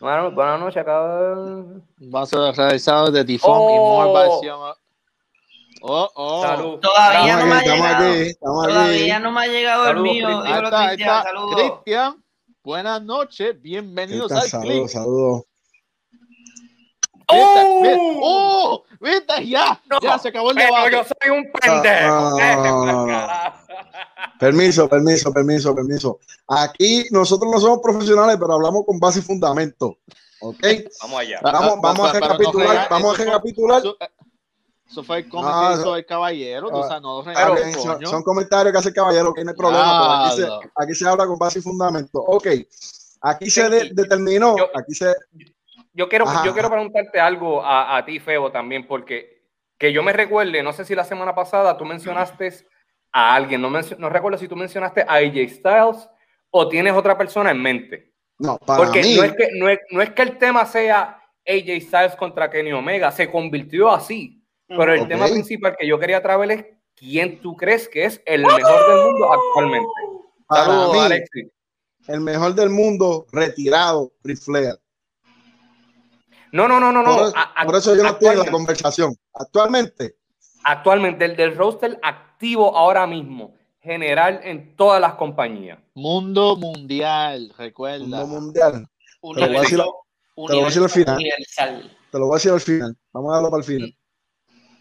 [0.00, 0.92] Bueno, buenas noches, acá.
[0.94, 4.74] Va a ser realizado de Tifón y More
[5.82, 6.78] Oh, oh.
[6.80, 8.14] Todavía no me ha llegado.
[8.40, 10.28] Todavía no me ha llegado el mío.
[11.54, 12.24] Cristian,
[12.62, 15.42] buenas noches, bienvenidos al Saludos, saludos.
[17.28, 17.82] ¡Oh!
[18.22, 18.84] ¡Oh!
[19.00, 19.46] ¿Viste?
[19.46, 20.92] Ya, ya se acabó el debate.
[20.92, 22.36] yo soy un pendejo.
[24.38, 26.18] permiso, permiso, permiso, permiso.
[26.48, 29.98] Aquí nosotros no somos profesionales, pero hablamos con base y fundamento.
[30.40, 30.58] ¿Ok?
[31.02, 31.40] Vamos allá.
[31.42, 32.88] Vamos, vamos a recapitular.
[32.90, 33.82] Vamos a recapitular.
[34.88, 36.68] Eso fue el comentario del caballero.
[36.72, 37.24] Ah, no,
[37.72, 40.28] son, son, comentarios que hace el caballero, que no hay problema.
[40.28, 42.20] aquí, se, aquí, se, habla con base y fundamento.
[42.20, 42.46] Ok.
[43.22, 44.54] Aquí se determinó.
[44.74, 45.12] aquí se
[45.96, 49.44] yo quiero, yo quiero preguntarte algo a, a, ti, Febo, también, porque
[49.78, 52.52] que yo me recuerde, no sé si la semana pasada tú mencionaste
[53.12, 56.08] a alguien, no, no recuerdo si tú mencionaste a AJ Styles
[56.50, 58.12] o tienes otra persona en mente.
[58.38, 59.16] No, para porque mí...
[59.16, 62.72] no, es que, no, es, no es que el tema sea AJ Styles contra Kenny
[62.72, 64.42] Omega, se convirtió así.
[64.68, 68.42] Pero el tema principal que yo quería traer es quién tú crees que es el
[68.42, 69.88] mejor del mundo actualmente.
[70.50, 71.46] Saludos, Alexis.
[72.08, 74.74] El mejor del mundo retirado, Ric Flair.
[76.52, 77.32] No, no, no, no, no.
[77.64, 79.14] Por, eso yo no estoy en la conversación.
[79.34, 80.16] Actualmente.
[80.64, 85.78] Actualmente, el del roster activo ahora mismo, general en todas las compañías.
[85.94, 88.04] Mundo mundial, recuerda.
[88.04, 88.88] Mundo mundial.
[89.20, 91.18] te lo voy a decir, al final.
[92.10, 92.96] Te lo voy a decir al final.
[93.12, 93.96] Vamos a dejarlo para el final.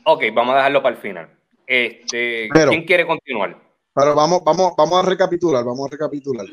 [0.05, 1.29] Ok, vamos a dejarlo para el final.
[1.67, 3.57] Este, ¿Quién quiere continuar?
[3.93, 6.45] Pero vamos, vamos, vamos a recapitular, vamos a recapitular.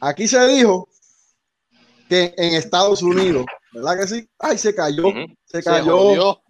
[0.00, 0.88] Aquí se dijo
[2.08, 4.28] que en Estados Unidos ¿Verdad que sí?
[4.38, 5.04] Ay, se cayó.
[5.44, 6.40] Se cayó.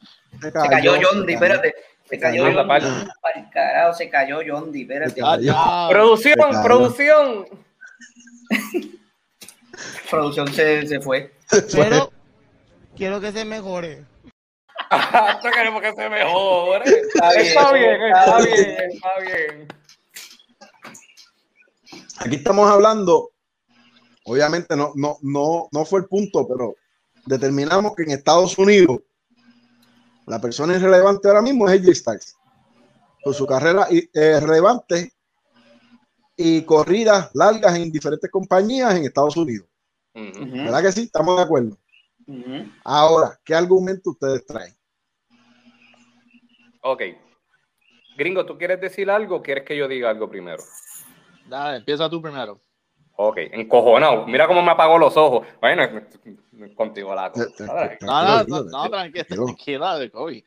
[0.40, 1.74] Se cayó, se cayó Yondi, espérate.
[2.08, 3.50] Se cayó Yondi.
[3.52, 5.20] Carajo, se cayó Yondi, espérate.
[5.90, 7.46] Producción, producción.
[10.10, 11.32] producción se, se fue.
[11.72, 12.12] Pero
[12.96, 14.04] quiero que se mejore.
[14.90, 16.84] Hasta queremos que se mejore.
[16.84, 19.68] Está bien, está bien, está bien, está bien.
[22.18, 23.30] Aquí estamos hablando,
[24.24, 26.74] obviamente no, no, no, no fue el punto, pero
[27.26, 29.00] determinamos que en Estados Unidos
[30.26, 32.36] la persona irrelevante ahora mismo es AJ Styles.
[33.22, 35.12] Con su carrera eh, relevante
[36.36, 39.68] y corridas largas en diferentes compañías en Estados Unidos.
[40.14, 41.02] ¿Verdad que sí?
[41.02, 41.78] Estamos de acuerdo.
[42.84, 44.74] Ahora, ¿qué argumento ustedes traen?
[46.82, 47.02] Ok.
[48.16, 50.62] Gringo, ¿tú quieres decir algo o quieres que yo diga algo primero?
[51.46, 52.60] Dale, empieza tú primero.
[53.22, 54.26] Ok, encojonado.
[54.26, 55.46] Mira cómo me apagó los ojos.
[55.60, 55.82] Bueno,
[56.74, 57.98] contigo la cosa.
[58.00, 60.42] No, no, no, tranquila, de COVID.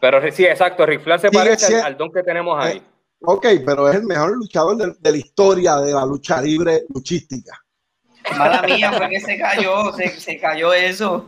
[0.00, 2.78] Pero sí, exacto, Riflar se parece al, don que tenemos ahí.
[2.78, 2.82] Eh,
[3.20, 7.62] ok, pero es el mejor luchador de, la historia de la lucha libre luchística.
[8.38, 11.26] Mala mía, fue que se cayó, se, se cayó eso.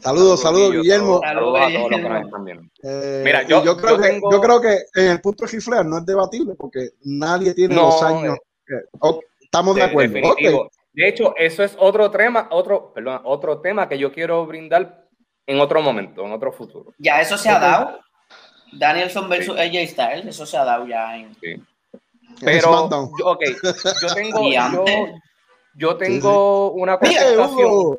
[0.00, 1.20] Saludos, saludos, Guillermo.
[1.22, 2.70] Saludos a todos los que también.
[2.82, 5.98] Eh, Mira, yo, yo, creo que, yo creo que en el punto de Rifler no
[5.98, 8.38] es debatible porque nadie tiene dos años.
[8.66, 10.70] Eh, Estamos de, acuerdo.
[10.92, 15.08] De hecho, eso es otro tema, otro, perdón, otro tema que yo quiero brindar
[15.44, 16.94] en otro momento, en otro futuro.
[16.98, 17.98] Ya eso se ha dado.
[18.72, 21.34] Danielson versus AJ Styles, eso se ha dado ya en.
[22.40, 23.42] Pero, yo, ok,
[24.00, 24.50] yo tengo,
[25.74, 27.98] yo, tengo una contestación.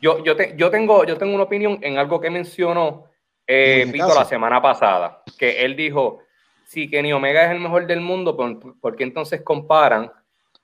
[0.00, 3.06] Yo, yo, yo, tengo, yo tengo una opinión en algo que mencionó
[3.44, 6.20] eh, Pito la semana pasada, que él dijo,
[6.64, 10.12] si Kenny Omega es el mejor del mundo, ¿por, ¿por qué entonces comparan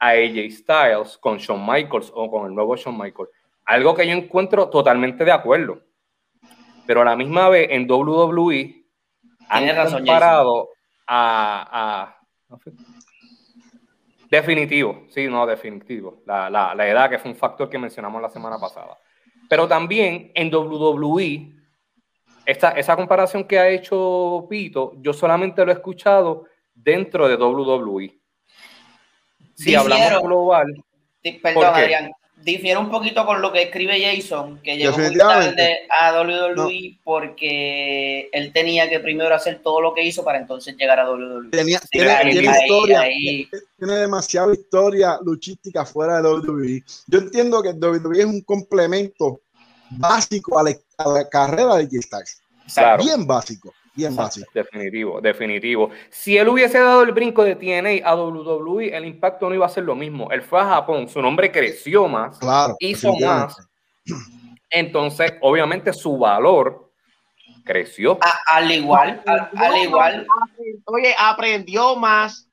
[0.02, 3.30] a AJ Styles con Shawn Michaels o con el nuevo Shawn Michaels.
[3.64, 5.80] Algo que yo encuentro totalmente de acuerdo.
[6.84, 8.84] Pero a la misma vez en WWE
[9.48, 10.70] han comparado
[11.06, 12.18] a,
[14.28, 16.22] Definitivo, sí, no, definitivo.
[16.26, 18.98] La, la, edad que fue un factor que mencionamos la semana pasada.
[19.48, 21.52] Pero también en WWE,
[22.46, 28.21] esta, esa comparación que ha hecho Pito, yo solamente lo he escuchado dentro de WWE.
[29.62, 30.84] Si hablamos global.
[31.42, 32.10] Perdón, Adrián,
[32.42, 38.28] difiere un poquito con lo que escribe Jason, que llegó muy tarde a WWE porque
[38.32, 41.50] él tenía que primero hacer todo lo que hizo para entonces llegar a WWE.
[41.50, 43.04] tiene, historia,
[43.78, 46.82] tiene demasiada historia luchística fuera de WWE.
[47.06, 49.40] Yo entiendo que WWE es un complemento
[49.90, 53.72] básico a la, carrera de J Bien básico.
[53.94, 54.44] Bien fácil.
[54.54, 55.90] Definitivo, definitivo.
[56.10, 59.68] Si él hubiese dado el brinco de TNA a WWE, el impacto no iba a
[59.68, 60.30] ser lo mismo.
[60.30, 62.38] Él fue a Japón, su nombre creció más,
[62.78, 63.56] hizo más.
[64.70, 66.90] Entonces, obviamente, su valor
[67.64, 68.18] creció.
[68.50, 70.26] al igual, al, igual.
[70.86, 72.48] Oye, aprendió más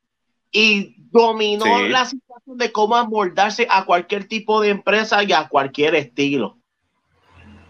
[0.51, 5.95] y dominó la situación de cómo amoldarse a cualquier tipo de empresa y a cualquier
[5.95, 6.58] estilo.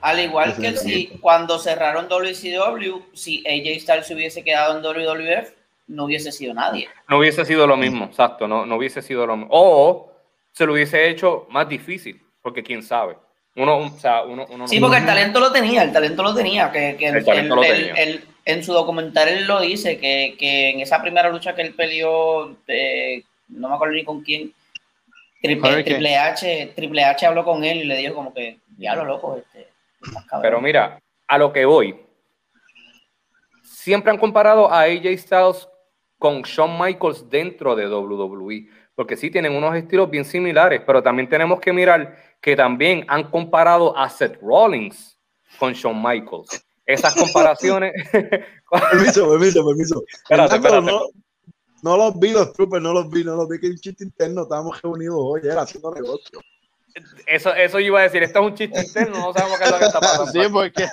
[0.02, 5.52] Al igual que si cuando cerraron WCW, si AJ Styles hubiese quedado en WWF,
[5.88, 6.88] no hubiese sido nadie.
[7.08, 9.52] No hubiese sido lo mismo, exacto, no, no hubiese sido lo mismo.
[9.52, 10.12] O
[10.52, 13.18] se lo hubiese hecho más difícil, porque quién sabe.
[13.56, 16.72] Uno, o sea, uno, uno sí, porque el talento lo tenía, el talento lo tenía.
[16.72, 21.56] Que, que el, en su documental él lo dice, que, que, en esa primera lucha
[21.56, 24.54] que él peleó, eh, no me acuerdo ni con quién,
[25.42, 29.38] Triple, H, Triple H habló con él y le dijo como que, ya lo loco,
[29.38, 29.69] este,
[30.42, 32.00] pero mira, a lo que voy.
[33.64, 35.70] Siempre han comparado a AJ Styles
[36.18, 41.30] con Shawn Michaels dentro de WWE, porque sí tienen unos estilos bien similares, pero también
[41.30, 45.18] tenemos que mirar que también han comparado a Seth Rollins
[45.58, 46.66] con Shawn Michaels.
[46.86, 47.94] Esas comparaciones.
[48.12, 50.04] permiso, permiso, permiso.
[50.24, 50.86] Espérate, espérate.
[50.86, 51.02] No,
[51.84, 54.44] no, los vi los troopers, no los vi, no los vi que un chiste interno,
[54.44, 56.42] estábamos reunidos hoy, era haciendo negocio.
[57.26, 59.80] Eso, eso iba a decir, esto es un chiste interno, no sabemos qué es lo
[59.80, 60.32] que está pasando.
[60.32, 60.88] Sí, porque...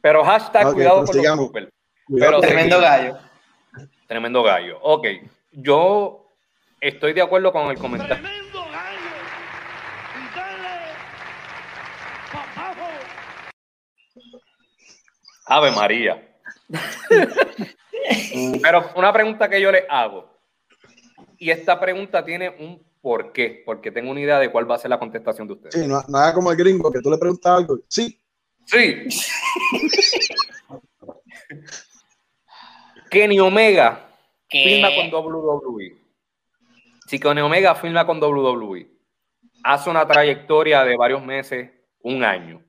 [0.00, 1.72] Pero hashtag cuidado con los super.
[2.08, 3.18] Pero tremendo gallo.
[4.06, 4.78] Tremendo gallo.
[4.82, 5.06] Ok,
[5.52, 6.26] yo
[6.80, 8.16] estoy de acuerdo con el comentario.
[8.16, 8.98] Tremendo gallo.
[15.46, 16.28] Ave María.
[18.62, 20.28] Pero una pregunta que yo le hago,
[21.38, 23.62] y esta pregunta tiene un ¿Por qué?
[23.66, 25.74] Porque tengo una idea de cuál va a ser la contestación de ustedes.
[25.74, 27.80] Sí, no, nada como el gringo, que tú le preguntas algo.
[27.88, 28.16] Sí.
[28.64, 29.08] Sí.
[33.10, 34.08] Kenny Omega
[34.48, 35.98] firma con WWE.
[37.08, 38.88] Si Kenny Omega firma con WWE,
[39.64, 41.70] hace una trayectoria de varios meses,
[42.02, 42.64] un año.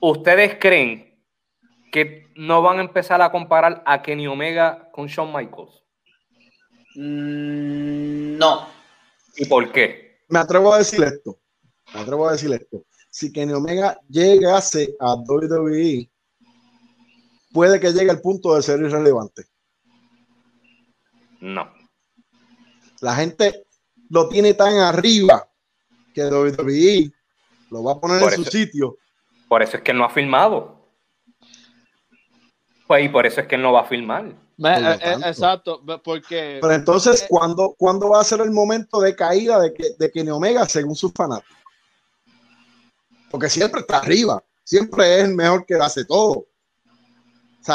[0.00, 1.22] ¿Ustedes creen
[1.92, 5.84] que no van a empezar a comparar a Kenny Omega con Shawn Michaels?
[6.96, 8.73] Mm, no.
[9.36, 10.18] ¿Y por qué?
[10.28, 11.38] Me atrevo a decir esto.
[11.92, 12.84] Me atrevo a decir esto.
[13.10, 16.10] Si Kenny Omega llegase a WWE,
[17.52, 19.44] puede que llegue al punto de ser irrelevante.
[21.40, 21.72] No.
[23.00, 23.66] La gente
[24.08, 25.48] lo tiene tan arriba
[26.14, 27.12] que WWE
[27.70, 28.96] lo va a poner en su sitio.
[29.48, 30.90] Por eso es que no ha filmado.
[32.86, 34.34] Pues y por eso es que él no va a filmar.
[34.56, 36.58] Eh, eh, exacto, porque.
[36.60, 40.30] Pero entonces, eh, ¿cuándo, va a ser el momento de caída de, que, de Kenny
[40.30, 41.56] Omega según sus fanáticos?
[43.30, 46.46] Porque siempre está arriba, siempre es el mejor que hace todo.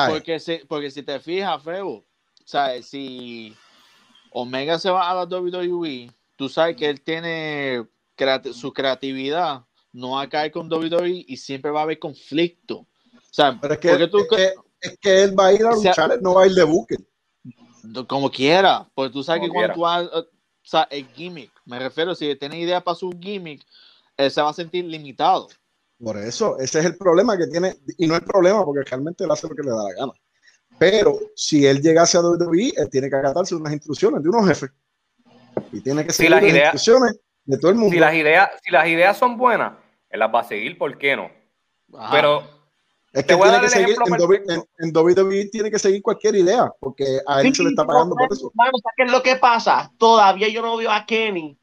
[0.08, 2.06] Porque, si, porque si te fijas, Febo,
[2.46, 2.88] ¿sabes?
[2.88, 3.56] si
[4.32, 7.86] Omega se va a la WWE, tú sabes que él tiene
[8.54, 12.80] su creatividad, no va a caer con WWE y siempre va a haber conflicto.
[12.80, 16.36] O sea, Pero es que, tú, es que él va a ir a luchar, no
[16.36, 16.98] va a ir de buque.
[18.08, 20.28] Como quiera, pues tú sabes que cuando tú vas, o
[20.64, 23.66] sea, el gimmick, me refiero, si tiene idea para su gimmick,
[24.18, 25.48] él se va a sentir limitado.
[26.02, 29.32] Por eso, ese es el problema que tiene, y no es problema porque realmente él
[29.32, 30.14] hace lo que le da la gana.
[30.78, 34.72] Pero si él llegase a WWE, él tiene que acatarse unas instrucciones de unos jefes.
[35.74, 37.94] Y tiene que seguir las, instrucciones de todo el mundo.
[37.94, 39.74] Si las ideas, si las ideas son buenas,
[40.10, 41.30] él las va a seguir, ¿por qué no?
[42.12, 42.59] Pero
[43.12, 43.96] es que tiene que seguir,
[44.78, 48.32] en, WWE tiene que seguir cualquier idea, porque a él se le está pagando por
[48.32, 48.52] eso.
[48.96, 49.92] ¿qué es lo que pasa?
[49.98, 51.58] Todavía yo no veo a Kenny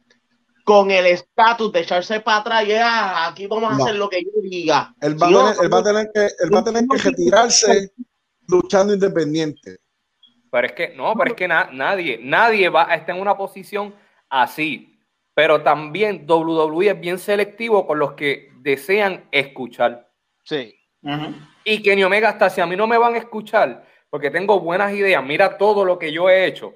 [0.64, 4.20] con el estatus de echarse para atrás y ah, aquí vamos a hacer lo que
[4.20, 4.92] yo diga.
[5.00, 7.92] Él va, a, tener, que, él va a tener que retirarse
[8.48, 9.78] luchando independiente.
[10.50, 13.94] Pero es que, no, pero es que nadie, nadie va a estar en una posición
[14.28, 14.98] así.
[15.34, 20.10] Pero también WWE es bien selectivo con los que desean escuchar.
[20.42, 20.75] Sí.
[21.64, 24.92] Y Kenny Omega, hasta si a mí no me van a escuchar, porque tengo buenas
[24.92, 26.74] ideas, mira todo lo que yo he hecho.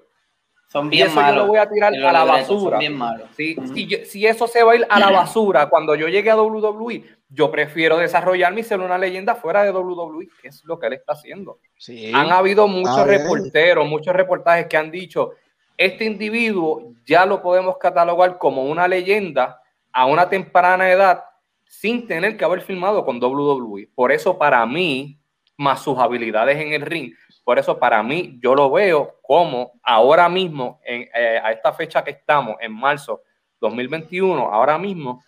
[0.66, 1.34] Son bien y eso malos.
[1.34, 2.78] yo lo voy a tirar a la basura.
[2.78, 3.28] bien malos.
[3.36, 6.36] Si, si, si, eso se va a ir a la basura cuando yo llegue a
[6.36, 10.86] WWE, yo prefiero desarrollarme y ser una leyenda fuera de WWE, que es lo que
[10.86, 11.58] él está haciendo.
[11.76, 12.12] Sí.
[12.14, 15.32] Han habido muchos reporteros, muchos reportajes que han dicho,
[15.76, 19.60] este individuo ya lo podemos catalogar como una leyenda
[19.92, 21.24] a una temprana edad
[21.70, 23.90] sin tener que haber filmado con WWE.
[23.94, 25.20] Por eso para mí,
[25.56, 27.12] más sus habilidades en el ring,
[27.44, 32.02] por eso para mí yo lo veo como ahora mismo, en, eh, a esta fecha
[32.02, 33.22] que estamos, en marzo
[33.60, 35.22] 2021, ahora mismo,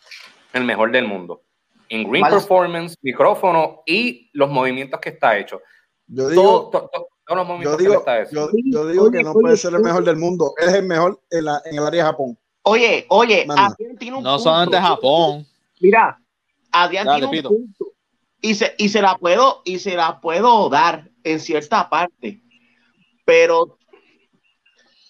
[0.52, 1.42] el mejor del mundo.
[1.88, 2.38] En green marzo.
[2.38, 5.60] performance, micrófono y los movimientos que está hecho.
[6.08, 6.90] Yo digo, todo, todo,
[7.24, 8.32] todos los movimientos yo digo, que está hecho.
[8.32, 10.54] Yo, yo digo oye, que no oye, puede ser el mejor del mundo.
[10.58, 12.38] Es el mejor en, la, en el área de Japón.
[12.64, 13.46] Oye, oye,
[13.98, 14.38] tiene un no punto.
[14.40, 15.46] solamente Japón.
[15.80, 16.21] Mira,
[16.72, 17.92] Adrián Dale, tiene un punto.
[18.40, 22.42] Y se, y se la puedo, y se la puedo dar en cierta parte.
[23.24, 23.78] Pero,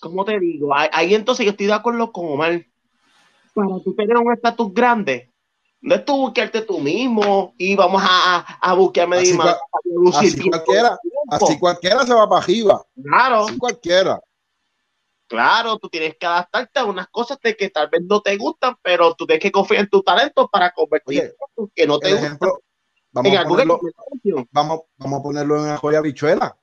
[0.01, 0.75] ¿cómo te digo?
[0.75, 2.67] Ahí, entonces yo estoy de acuerdo con Omar.
[3.55, 5.31] Para tú tener un estatus grande,
[5.83, 9.57] no es tú buscarte tú mismo y vamos a, a buscarme así, más,
[10.15, 10.99] así, así cualquiera,
[11.29, 12.87] así cualquiera se va para arriba.
[13.03, 13.47] Claro.
[13.47, 14.21] Así cualquiera.
[15.33, 18.77] Claro, tú tienes que adaptarte a unas cosas de que tal vez no te gustan,
[18.83, 22.61] pero tú tienes que confiar en tu talento para convertirte en que no te ejemplo,
[23.13, 23.81] vamos, a ponerlo,
[24.51, 26.55] vamos, vamos a ponerlo en la joya bichuela.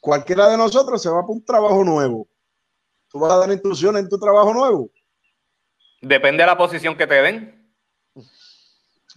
[0.00, 2.26] Cualquiera de nosotros se va para un trabajo nuevo.
[3.10, 4.90] ¿Tú vas a dar instrucciones en tu trabajo nuevo?
[6.00, 7.70] Depende de la posición que te den.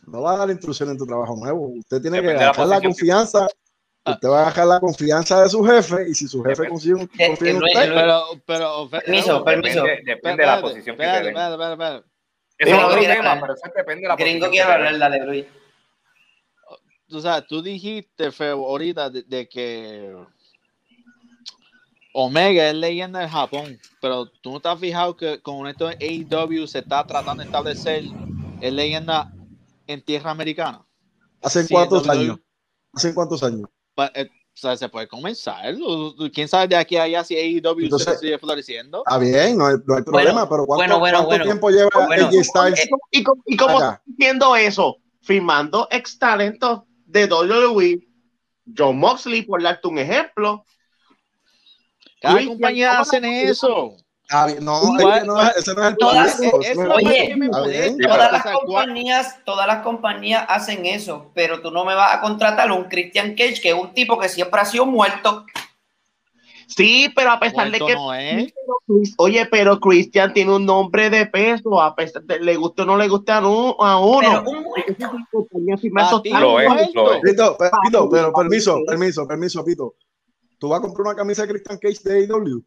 [0.07, 1.67] No va a dar instrucciones en tu trabajo nuevo.
[1.67, 3.47] Usted tiene Depende que agarrar la, la confianza.
[3.47, 3.60] Que...
[4.03, 7.51] Usted va a agarrar la confianza de su jefe y si su jefe confía, confía
[7.51, 7.93] en usted.
[7.93, 9.83] Pero, pero, permiso, permiso.
[9.83, 11.37] Depende, depende de la posición que te den.
[11.37, 15.45] Eso es otro tema, pero eso depende de la Gringo quiero hablar, dale, Luis.
[17.07, 20.15] Tú sabes, tú dijiste, Feo, ahorita de, de que
[22.13, 25.97] Omega es leyenda en Japón, pero tú no te has fijado que con esto de
[25.99, 28.03] AEW se está tratando de establecer
[28.61, 29.33] es leyenda
[29.87, 30.85] en tierra americana.
[31.41, 32.39] ¿Hace sí, cuántos años?
[32.93, 33.69] ¿Hace cuántos años?
[33.93, 35.73] Pa, eh, o sea, se puede comenzar.
[36.33, 39.03] ¿Quién sabe de aquí a allá si AEW Entonces, se sigue floreciendo?
[39.05, 41.89] Está bien, no hay, no hay problema, bueno, pero ¿cuánto, bueno, bueno, ¿cuánto tiempo lleva
[42.07, 42.89] bueno, AJ Styles?
[43.11, 44.97] ¿Y, cómo, y cómo haciendo eso?
[45.21, 48.07] Firmando ex talentos de WWE.
[48.77, 50.65] John Moxley, por darte un ejemplo.
[52.21, 53.95] Cada compañía hacen eso.
[54.33, 56.61] Ah, no, es no, ese no es el todas, punto.
[56.61, 62.15] Es, oye, todas las compañías, todas las compañías hacen eso, pero tú no me vas
[62.15, 65.45] a contratar a un Christian Cage, que es un tipo que siempre ha sido muerto.
[66.67, 67.97] Sí, pero a pesar muerto de que.
[67.97, 68.53] No es.
[69.17, 72.95] Oye, pero Christian tiene un nombre de peso, a pesar de le guste o no
[72.95, 73.75] le guste a, uno.
[73.79, 74.19] A uno.
[74.21, 76.23] Pero un muerto.
[76.39, 77.21] Lo es, lo es.
[77.21, 79.95] Pito, Pito, pero permiso, permiso, permiso, Pito.
[80.57, 82.63] ¿Tú vas a comprar una camisa de Christian Cage de AEW?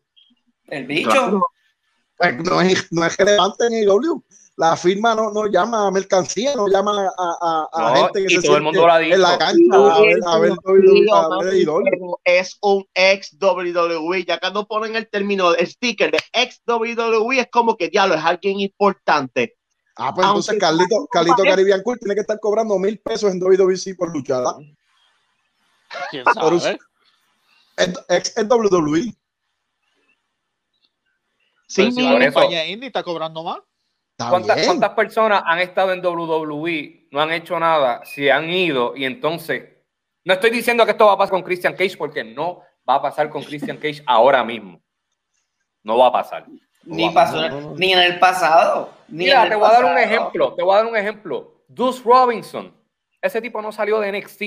[0.66, 1.10] El bicho.
[1.10, 1.42] Claro.
[2.16, 4.22] Pues no, es, no es relevante en AEW.
[4.56, 8.34] La firma no, no llama a mercancía, no llama a, a, a no, gente que
[8.34, 9.16] y se todo el mundo lo ha dicho.
[9.16, 10.52] en la cancha a ver, a ver,
[11.12, 12.16] a ver AEW.
[12.22, 14.24] Es un ex WWE.
[14.24, 18.24] Ya cuando ponen el término, el sticker de ex WWE, es como que diablo, es
[18.24, 19.56] alguien importante.
[19.96, 23.42] Ah, pues Aunque entonces Carlito, Carlito Caribbean Cool tiene que estar cobrando mil pesos en
[23.42, 24.44] WWE por luchar.
[26.10, 26.78] ¿Quién sabe?
[28.08, 29.14] ex en WWE.
[31.74, 33.58] Sí, si la compañía indie está cobrando más.
[34.16, 39.04] ¿Cuántas, ¿Cuántas, personas han estado en WWE, no han hecho nada, se han ido y
[39.04, 39.64] entonces,
[40.22, 43.02] no estoy diciendo que esto va a pasar con Christian Cage porque no va a
[43.02, 44.80] pasar con Christian Cage ahora mismo.
[45.82, 46.46] No va a pasar.
[46.84, 48.90] Ni pasó, en el pasado.
[49.08, 49.86] Ni Mira, en el te voy pasado.
[49.86, 51.64] a dar un ejemplo, te voy a dar un ejemplo.
[51.66, 52.72] Deuce Robinson,
[53.20, 54.42] ese tipo no salió de NXT.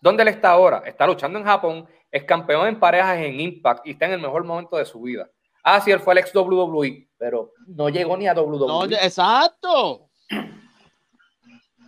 [0.00, 0.82] ¿Dónde él está ahora?
[0.84, 4.42] Está luchando en Japón, es campeón en parejas en Impact y está en el mejor
[4.42, 5.30] momento de su vida.
[5.64, 8.68] Ah, sí, él fue el ex WWE, pero no llegó ni a WWE.
[8.68, 10.10] No, exacto.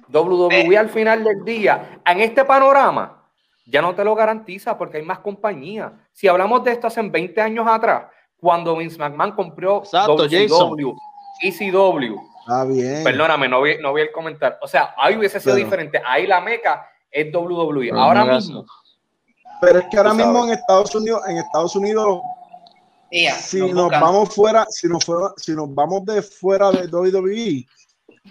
[0.08, 0.78] WWE eh.
[0.78, 3.22] al final del día, en este panorama,
[3.66, 5.92] ya no te lo garantiza porque hay más compañías.
[6.12, 8.06] Si hablamos de esto hace 20 años atrás,
[8.38, 10.94] cuando Vince McMahon compró exacto, WCW,
[11.42, 12.16] ECW.
[12.48, 13.04] Ah, bien.
[13.04, 14.56] Perdóname, no vi, no vi el comentario.
[14.62, 16.00] O sea, ahí hubiese sido pero, diferente.
[16.06, 17.90] Ahí la meca es WWE.
[17.92, 18.64] Ahora mismo.
[19.60, 22.20] Pero es que ahora mismo en Estados Unidos, en Estados Unidos,
[23.10, 27.66] yeah, si nos vamos fuera, si nos fuera, si nos vamos de fuera de WWE,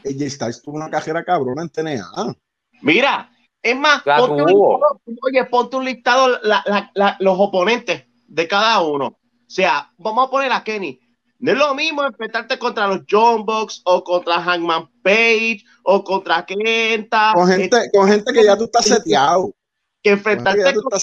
[0.04, 2.36] ella está tuvo una cajera cabrona en TNA.
[2.82, 8.06] Mira, es más, ponte un, listado, oye, ponte un listado la, la, la, los oponentes
[8.28, 9.08] de cada uno.
[9.08, 11.00] O sea, vamos a poner a Kenny.
[11.40, 16.46] No es lo mismo enfrentarte contra los John Box o contra Hangman Page o contra
[16.46, 17.34] Kenta.
[17.34, 19.54] Con gente, eh, con gente que ya tú estás seteado.
[20.02, 21.00] Que enfrentarte que contra,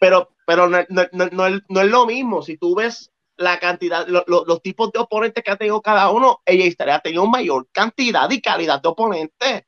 [0.00, 2.40] Pero pero no, es lo mismo.
[2.40, 6.94] Si tú ves la cantidad, los tipos de oponentes que ha tenido cada uno, ella
[6.94, 9.62] ha tenido mayor cantidad y calidad de oponentes.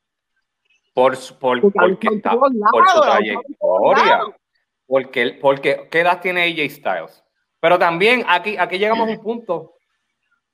[0.93, 4.21] Por, por, porque está, por su trayectoria.
[4.87, 7.23] Porque, porque, ¿qué edad tiene AJ Styles?
[7.59, 9.75] Pero también aquí, aquí llegamos a un punto.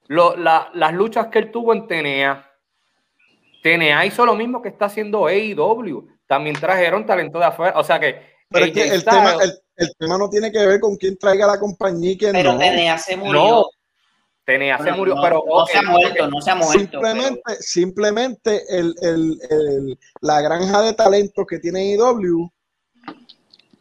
[0.07, 2.51] las luchas que él tuvo en TNA.
[3.61, 6.09] TNA hizo lo mismo que está haciendo AEW.
[6.27, 7.79] También trajeron talento de afuera.
[7.79, 8.35] O sea que.
[8.49, 9.53] Pero es que el, tema, el,
[9.97, 12.59] tema, no tiene que ver con quién traiga la compañía y quién pero no.
[12.59, 13.33] TNA se murió.
[13.33, 13.65] No.
[14.45, 15.43] TNA se murió, pero.
[15.47, 16.79] No se ha muerto, no se ha muerto.
[16.79, 22.49] Simplemente, simplemente el, el, la granja de talento que tiene AEW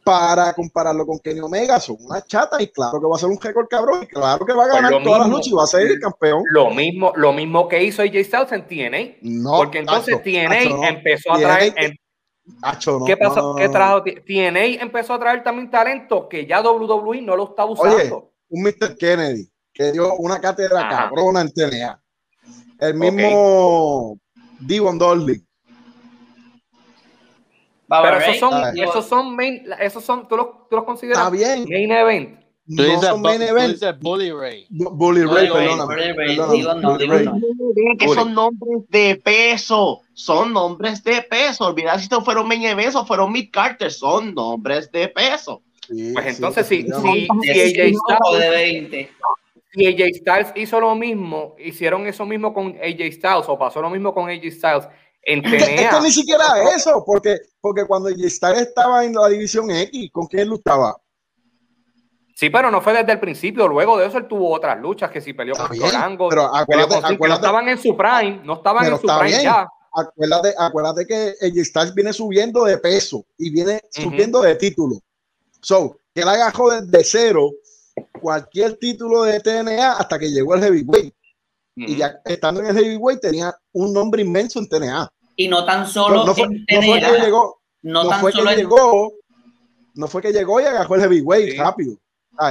[0.05, 3.40] para compararlo con Kenny Omega, son una chata y claro que va a ser un
[3.40, 5.66] récord cabrón y claro que va a pues ganar todas las luchas y va a
[5.66, 6.42] ser el campeón.
[6.51, 9.16] Lo mismo, lo mismo que hizo AJ Styles en TNA.
[9.22, 11.74] No, porque entonces TNA empezó a traer.
[13.07, 13.55] ¿Qué pasó?
[13.55, 14.03] ¿Qué trajo?
[14.03, 17.97] TNA empezó a traer también talento que ya WWE no lo está usando.
[17.97, 18.12] Oye,
[18.49, 18.97] un Mr.
[18.99, 22.01] Kennedy que dio una cátedra cabrona en TNA.
[22.80, 24.18] El mismo
[24.61, 25.45] Divon Dolly
[28.03, 31.64] pero esos son, esos son main, esos son, tú los, tú los consideras bien.
[31.68, 32.43] main event.
[32.66, 33.78] Tú no dices, son main event.
[34.00, 34.66] Bully Ray.
[34.70, 35.48] Bully Ray.
[37.98, 40.00] Que son nombres de peso.
[40.14, 41.66] Son nombres de peso.
[41.66, 43.92] Olvidar si estos fueron main events o fueron mid Carter.
[43.92, 45.62] Son nombres de peso.
[45.88, 49.10] pues entonces, si, AJ Styles,
[49.74, 53.90] si AJ Styles hizo lo mismo, hicieron eso mismo con AJ Styles o pasó lo
[53.90, 54.88] mismo con AJ Styles
[55.26, 56.44] en Es que ni siquiera
[56.74, 60.96] eso, porque, porque cuando Styles estaba en la división X, ¿con quién luchaba?
[62.35, 63.68] Sí, pero no fue desde el principio.
[63.68, 66.28] Luego de eso él tuvo otras luchas que si peleó con Rango.
[66.28, 69.68] Pero acuérdate, acuérdate, no estaban en su prime, no estaban en su prime ya.
[69.97, 74.97] Acuérdate, acuérdate que el Styles viene subiendo de peso y viene subiendo de título.
[75.61, 77.53] So, que él agajó desde cero
[78.20, 81.14] cualquier título de TNA hasta que llegó el heavyweight.
[81.76, 85.09] Y ya estando en el heavyweight tenía un nombre inmenso en TNA.
[85.37, 89.12] Y no tan solo no, fue, que llegó, no, fue que llegó,
[89.95, 91.97] no fue que llegó y agarró el heavyweight rápido.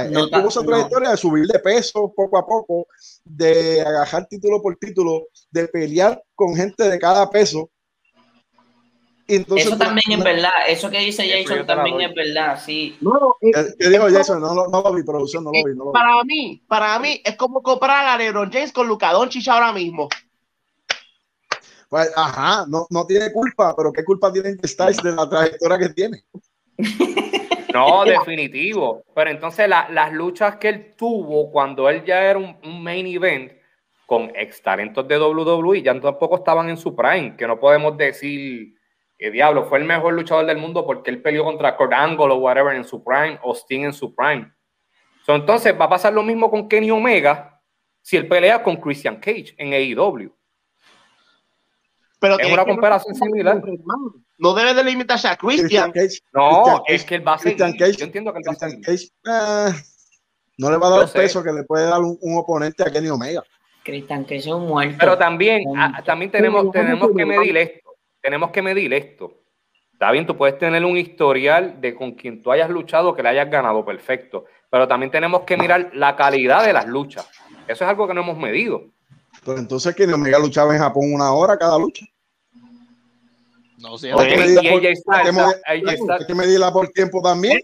[0.02, 2.86] Él tuvo esa trayectoria de subir de peso poco a poco,
[3.24, 7.70] de agarrar título por título, de pelear con gente de cada peso.
[9.26, 12.96] Entonces, eso también es verdad, eso que dice Jason también es verdad, sí.
[13.00, 14.38] No, ¿Qué dijo Jason?
[14.38, 15.74] No, no, lo vi, producción, no lo vi.
[15.74, 15.92] No lo vi.
[15.92, 20.08] Para mí, para mí, es como comprar a LeBron James con Luka Doncic ahora mismo.
[21.88, 25.88] Pues, ajá, no, no tiene culpa, pero ¿qué culpa tiene Styles de la trayectoria que
[25.90, 26.24] tiene?
[27.74, 29.04] No, definitivo.
[29.14, 33.52] Pero entonces las luchas que él tuvo cuando él ya era un, main event
[34.06, 38.74] con ex talentos de WWE ya tampoco estaban en su prime, que no podemos decir
[39.18, 42.36] que diablo, fue el mejor luchador del mundo porque él peleó contra Kurt Angle o
[42.36, 44.52] whatever en su prime, o Sting en su prime.
[45.26, 47.60] entonces va a pasar lo mismo con Kenny Omega
[48.02, 50.30] si él pelea con Christian Cage en AEW.
[52.24, 53.62] Pero es una comparación similar.
[54.38, 55.92] No debe de limitarse a Christian.
[56.32, 57.54] no, es que él va a ser.
[57.54, 58.80] Cage, yo entiendo que él va a.
[58.80, 59.82] Cage, eh,
[60.56, 63.08] no le va a dar el peso que le puede dar un, oponente a Kenny
[63.08, 63.42] Omega.
[63.84, 64.96] Christian Cage es un muerto.
[64.98, 67.90] Pero también, ah, también tenemos, tenemos que medir esto.
[68.22, 69.42] Tenemos que medir esto.
[69.92, 73.28] Está bien, tú puedes tener un historial de con quien tú hayas luchado que le
[73.28, 74.46] hayas ganado, perfecto.
[74.70, 77.28] Pero también tenemos que mirar la calidad de las luchas.
[77.68, 78.82] Eso es algo que no hemos medido.
[79.44, 82.06] Pero entonces Kenny Omega luchaba en Japón una hora cada lucha.
[83.84, 84.12] No sé.
[85.66, 85.82] Hay
[86.26, 87.60] que medirla por tiempo también.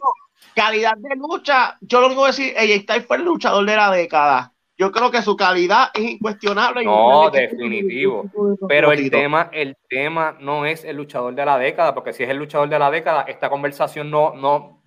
[0.54, 3.90] calidad de lucha, yo lo único que decir, AJ Styles fue el luchador de la
[3.90, 4.52] década.
[4.76, 6.84] Yo creo que su calidad es incuestionable.
[6.84, 8.24] No, definitivo.
[8.68, 12.30] Pero el tema, el tema no es el luchador de la década, porque si es
[12.30, 14.82] el luchador de la década, esta conversación no, no,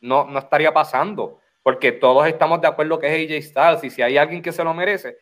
[0.00, 4.02] no, no estaría pasando, porque todos estamos de acuerdo que es AJ Styles y si
[4.02, 5.16] hay alguien que se lo merece,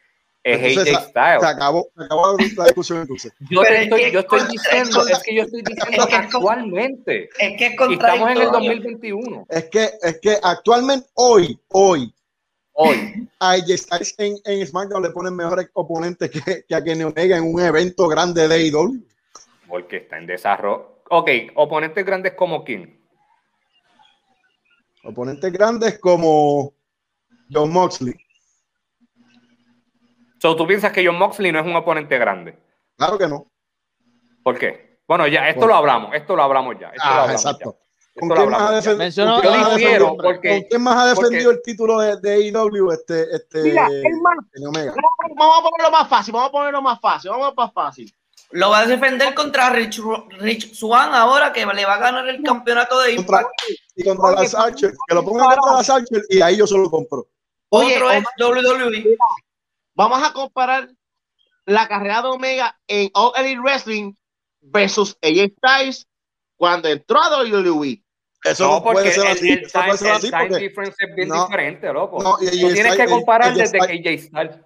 [0.45, 1.41] es entonces, AJ Styles.
[1.41, 3.33] Se acabó, se acabó la discusión entonces.
[3.51, 7.29] Yo, estoy, yo estoy diciendo, es que yo estoy diciendo que actualmente.
[7.39, 9.47] Es que estamos en el 2021.
[9.49, 12.15] Es que, es que actualmente, hoy, hoy,
[12.73, 17.05] hoy, a AJ Styles en, en SmackDown le ponen mejores oponentes que, que a Kenny
[17.05, 19.03] Omega en un evento grande de AEW.
[19.67, 21.01] Porque está en desarrollo.
[21.09, 23.01] Ok, oponentes grandes como quién?
[25.05, 26.75] Oponentes grandes como
[27.51, 28.15] John Moxley.
[30.39, 32.59] So, ¿Tú piensas que John Moxley no es un oponente grande?
[32.97, 33.51] Claro que no.
[34.43, 34.99] ¿Por qué?
[35.07, 36.93] Bueno, ya, esto lo hablamos, esto lo hablamos ya.
[37.01, 37.79] ah, exacto.
[38.19, 39.27] ¿Con quién, más ha, defendido,
[40.79, 42.93] más ha defendido el título de, de AEW?
[42.93, 43.89] Este, este, Mira,
[44.23, 44.37] más,
[45.37, 48.15] vamos a ponerlo más fácil, vamos a ponerlo más fácil, vamos a más fácil.
[48.51, 50.01] Lo va a defender contra Rich,
[50.39, 53.49] Rich Swan ahora que le va a ganar el campeonato de Impact.
[53.97, 57.27] y contra las Archer, que lo pongan contra las Archer y ahí yo solo compro.
[57.71, 59.17] Otro es WWE.
[59.95, 60.91] Vamos a comparar
[61.67, 64.15] la carrera de Omega en All Elite Wrestling
[64.61, 66.07] versus AJ Styles
[66.57, 68.03] cuando entró a WWE.
[68.45, 69.53] Eso no, puede ser así.
[69.53, 72.23] El, eso time, puede ser así el time difference es bien no, diferente, loco.
[72.23, 74.59] No, y, Tú tienes que comparar desde que AJ Styles.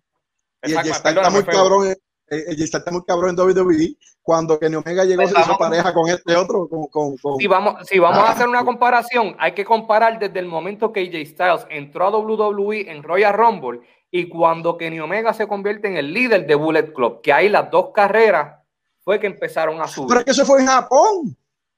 [0.65, 1.89] Y AJ Styles está muy cabrón.
[2.31, 3.97] AJ Styles está muy cabrón en WWE.
[4.23, 6.69] Cuando Kenny Omega llegó, pues se hizo pareja con este otro.
[6.69, 7.37] Con, con, con...
[7.39, 8.29] Si vamos, si vamos ah.
[8.29, 12.11] a hacer una comparación, hay que comparar desde el momento que AJ Styles entró a
[12.11, 16.93] WWE en Royal Rumble y cuando Kenny Omega se convierte en el líder de Bullet
[16.93, 18.59] Club, que ahí las dos carreras
[19.01, 20.09] fue que empezaron a subir.
[20.09, 21.37] Pero es que eso fue en Japón.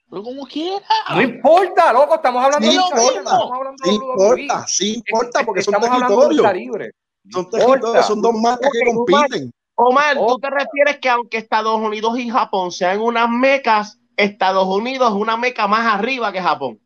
[0.09, 0.85] Pero como quiera.
[1.14, 5.62] No importa, loco, estamos hablando sí de importa, estamos hablando sí importa, sí importa, porque
[5.62, 6.93] son territorios.
[7.31, 9.53] Son territorios, son dos marcas que compiten.
[9.76, 15.11] Omar, ¿tú te refieres que aunque Estados Unidos y Japón sean unas mecas, Estados Unidos
[15.11, 16.78] es una meca más arriba que Japón?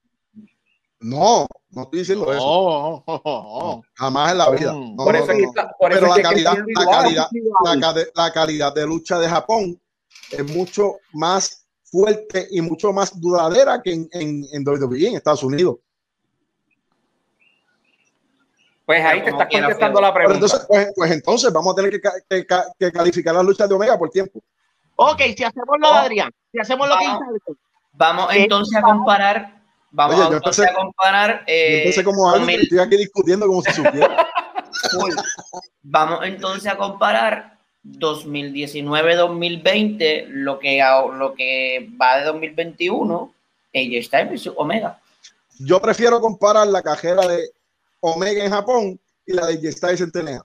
[1.04, 3.04] No, no estoy diciendo eso.
[3.06, 4.74] No, jamás en la vida.
[4.96, 5.26] por eso
[5.78, 9.78] Pero la calidad, la, calidad, la calidad de lucha de Japón
[10.30, 15.42] es mucho más fuerte y mucho más duradera que en, en, en WWE en Estados
[15.42, 15.76] Unidos.
[18.86, 20.36] Pues ahí te estás contestando la pregunta.
[20.36, 22.46] Entonces, pues, pues, entonces vamos a tener que, que,
[22.78, 24.40] que, calificar las luchas de Omega por tiempo.
[24.96, 27.60] Ok, si hacemos lo de Adrián, si hacemos lo que dice
[27.92, 29.63] Vamos entonces a comparar.
[29.96, 31.44] Vamos Oye, entonces a comparar.
[31.46, 34.26] Eh, yo empecé como algo, estoy aquí discutiendo como si supiera.
[35.84, 40.82] vamos entonces a comparar 2019-2020, lo que,
[41.16, 43.32] lo que va de 2021,
[43.72, 45.00] ella está en Omega.
[45.60, 47.50] Yo prefiero comparar la cajera de
[48.00, 50.44] Omega en Japón y la de J-Styles en TNA.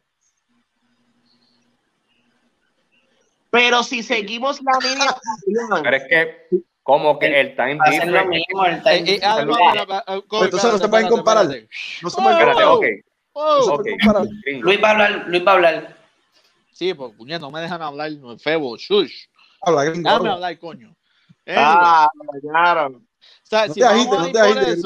[3.50, 5.18] Pero si seguimos la línea.
[5.82, 6.50] Pero es que,
[6.90, 8.42] como que el time difference.
[10.32, 11.46] Entonces no se pueden comparar.
[12.02, 12.56] No se pueden
[13.34, 14.26] comparar.
[14.62, 15.24] Luis va a hablar.
[15.28, 15.98] Luis va a hablar.
[16.74, 19.26] Sí, pues puñet, no me dejan hablar, no es febo, shush.
[19.62, 20.96] Habla, Déjame hablar, coño.
[21.48, 22.08] Ah,
[22.42, 22.88] claro.
[22.88, 23.02] O
[23.44, 24.84] sea, no si te agites, no te agites.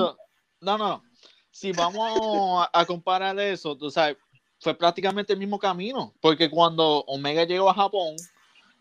[0.59, 1.03] No, no.
[1.51, 4.17] Si vamos a, comparar eso, tú sabes,
[4.59, 6.13] fue prácticamente el mismo camino.
[6.19, 8.17] Porque cuando Omega llegó a Japón,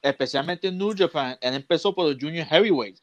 [0.02, 3.00] especialmente en New Japan, él empezó por los Junior Heavyweights.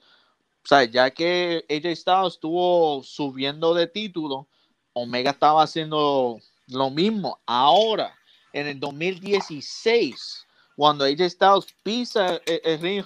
[0.64, 4.48] O sea, ya que AJ Styles estuvo subiendo de título,
[4.94, 7.40] Omega estaba haciendo lo mismo.
[7.46, 8.14] Ahora,
[8.54, 10.46] en el 2016,
[10.76, 13.04] cuando AJ Styles pisa el, ring.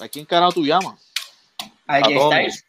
[0.00, 1.10] ¿A quién carajo tú llamas?
[1.86, 2.64] AJ Styles.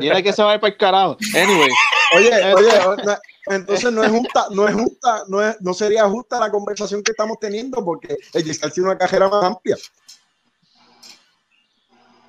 [0.00, 1.16] Mira que se va a ir para el carajo.
[1.34, 1.70] Anyway.
[2.14, 2.70] Oye, oye,
[3.46, 7.12] entonces no es justa, no es justa, no, es, no sería justa la conversación que
[7.12, 9.76] estamos teniendo porque AJ Styles tiene una carrera más amplia.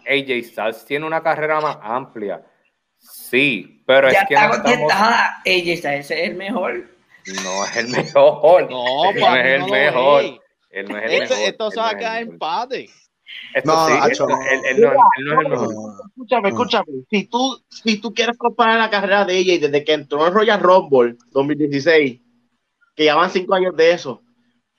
[0.06, 2.46] AJ Styles tiene una carrera más amplia.
[2.98, 4.34] Sí, pero es que.
[4.34, 4.92] Está no estamos...
[4.92, 6.90] AJ Styles es el mejor.
[7.44, 8.70] No es el mejor.
[8.70, 10.24] No, no es el mejor.
[10.70, 11.50] Él no es el esto, mejor.
[11.50, 12.68] Esto se va a
[13.64, 15.94] no, sí, no, él, él, no, él, no, es el mejor.
[16.08, 16.86] Escúchame, escúchame.
[17.10, 20.34] Si tú, si tú quieres comparar la carrera de ella y desde que entró en
[20.34, 22.22] Royal Rumble 2016,
[22.96, 24.22] que ya van cinco años de eso,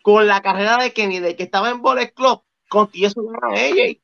[0.03, 3.99] con la carrera de Kenny, de que estaba en Bullet Club, con eso gana ella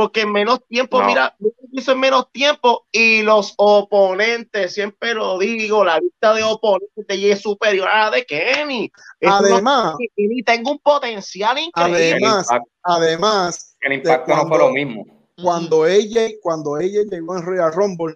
[0.00, 1.36] porque en menos tiempo, mira,
[1.72, 7.42] hizo en menos tiempo y los oponentes, siempre lo digo, la lista de oponentes es
[7.42, 8.90] superior a la de Kenny.
[9.20, 12.24] Además, Kenny tengo un potencial increíble.
[12.24, 12.48] Además,
[12.82, 15.04] además, el impacto no fue lo mismo.
[15.42, 18.14] Cuando ella, cuando ella llegó en Royal Rumble,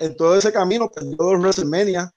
[0.00, 2.12] en todo ese camino perdió dos WrestleMania,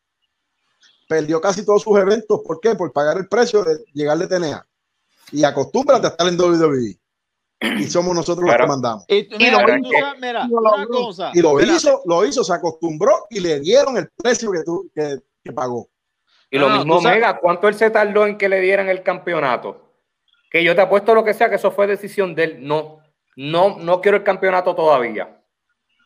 [1.08, 2.42] perdió casi todos sus eventos.
[2.44, 2.74] ¿Por qué?
[2.74, 4.68] Por pagar el precio de llegar de TNA.
[5.32, 7.03] Y acostúmbrate a estar en WWE
[7.80, 9.06] y somos nosotros los que mandamos.
[9.08, 9.30] Y,
[11.42, 15.20] lo, hizo, lo hizo, se acostumbró y le dieron el precio que, tú, que,
[15.52, 15.90] pagó.
[16.50, 19.82] Y lo mismo Omega, ¿cuánto él se tardó en que le dieran el campeonato?
[20.52, 22.58] Que yo te apuesto lo que sea, que eso fue decisión de él.
[22.68, 23.00] No,
[23.36, 25.40] no, no quiero el campeonato todavía.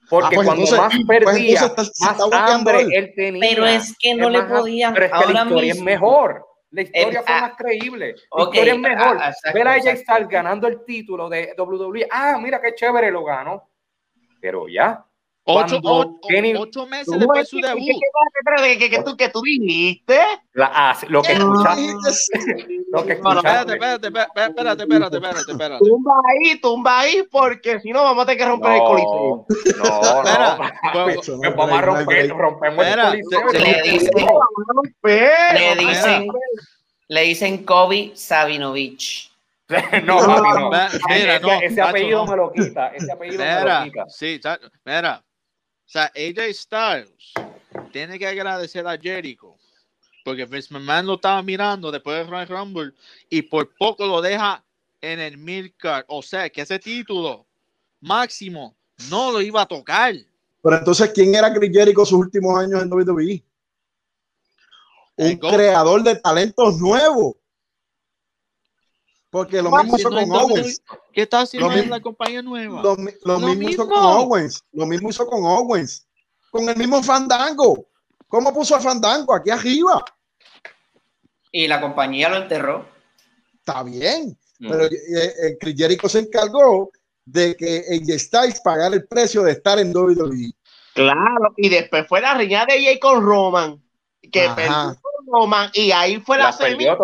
[0.10, 3.12] Porque ah, pues cuando más pues perdía, más hambre él.
[3.14, 3.42] tenía.
[3.42, 4.94] Pero es que no le podían.
[4.94, 6.46] Pero es que la historia es mejor.
[6.72, 8.16] La historia fue ah, más creíble.
[8.36, 9.18] La historia es mejor.
[9.22, 12.08] Ah, Ver a AJ Styles ganando el título de WWE.
[12.12, 13.70] Ah, mira qué chévere lo ganó.
[14.42, 15.07] Pero ya.
[15.50, 17.88] Ocho, ocho, meses después de su debut.
[18.78, 20.20] ¿Qué, qué, tú, qué tú dijiste?
[20.52, 21.82] La, ah, lo que escuchaste.
[22.92, 23.74] lo que escuchaste.
[23.74, 25.86] Espérate, espérate, espérate, espérate, espérate, espérate.
[25.86, 29.46] Tumba ahí, tumba ahí, porque si no vamos a tener que romper el coliseo.
[29.84, 31.38] No, no.
[31.38, 33.48] Me vamos a romper, rompemos el coliseo.
[33.54, 34.16] Le dicen,
[35.54, 36.28] le dicen,
[37.08, 39.32] le dicen Kobe Sabinovich.
[40.04, 40.70] no, papi, no.
[41.10, 42.88] Mira, no, ese, apellido me lo quita.
[42.90, 44.06] Ese apellido me lo quita.
[44.10, 44.40] Sí,
[44.86, 45.24] mira.
[45.88, 47.34] O sea, AJ Styles
[47.94, 49.56] tiene que agradecer a Jericho
[50.26, 52.92] porque Vince McMahon lo estaba mirando después de Royal Rumble
[53.30, 54.62] y por poco lo deja
[55.00, 56.04] en el midcard.
[56.10, 57.48] O sea, que ese título
[58.02, 58.76] máximo
[59.10, 60.14] no lo iba a tocar.
[60.62, 63.42] Pero entonces, ¿quién era Chris Jericho sus últimos años en WWE?
[65.16, 67.37] Un creador de talentos nuevos.
[69.30, 70.82] Porque lo mismo hizo con Owens.
[71.14, 72.82] ¿Qué está haciendo en la compañía nueva?
[72.82, 72.96] Lo,
[73.40, 74.64] mismo, hizo con Owens.
[74.72, 76.08] Lo mismo hizo con Owens.
[76.50, 77.88] Con el mismo Fandango.
[78.28, 80.04] ¿Cómo puso a Fandango aquí arriba?
[81.52, 82.86] Y la compañía lo enterró.
[83.60, 84.38] Está bien.
[84.60, 84.70] Mm.
[84.70, 86.92] Pero eh, eh, Chris Jericho se encargó
[87.26, 90.54] de que en Styles pagar el precio de estar en WWE.
[90.94, 93.82] Claro, y después fue la riña de ella con Roman,
[94.32, 94.98] que perdió
[95.32, 96.98] Roman, y ahí fue la, semilla.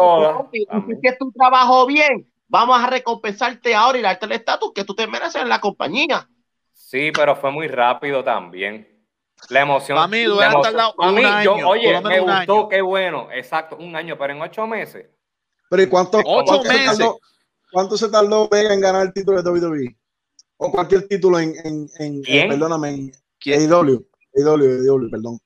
[1.02, 5.08] que tu trabajo bien, vamos a recompensarte ahora y darte el estatus que tú te
[5.08, 6.28] mereces en la compañía.
[6.72, 8.88] Sí, pero fue muy rápido también.
[9.50, 9.98] La emoción.
[9.98, 13.28] A mí, oye, me gustó, qué bueno.
[13.32, 15.08] Exacto, un año, pero en ocho meses.
[15.70, 16.98] Pero ¿y cuánto, ocho meses?
[16.98, 17.10] Se
[17.72, 19.98] ¿Cuánto se tardó Vega en ganar el título de WWE?
[20.58, 23.12] O cualquier título en, en, en, en perdóname, en.
[23.46, 25.40] AEW, perdón.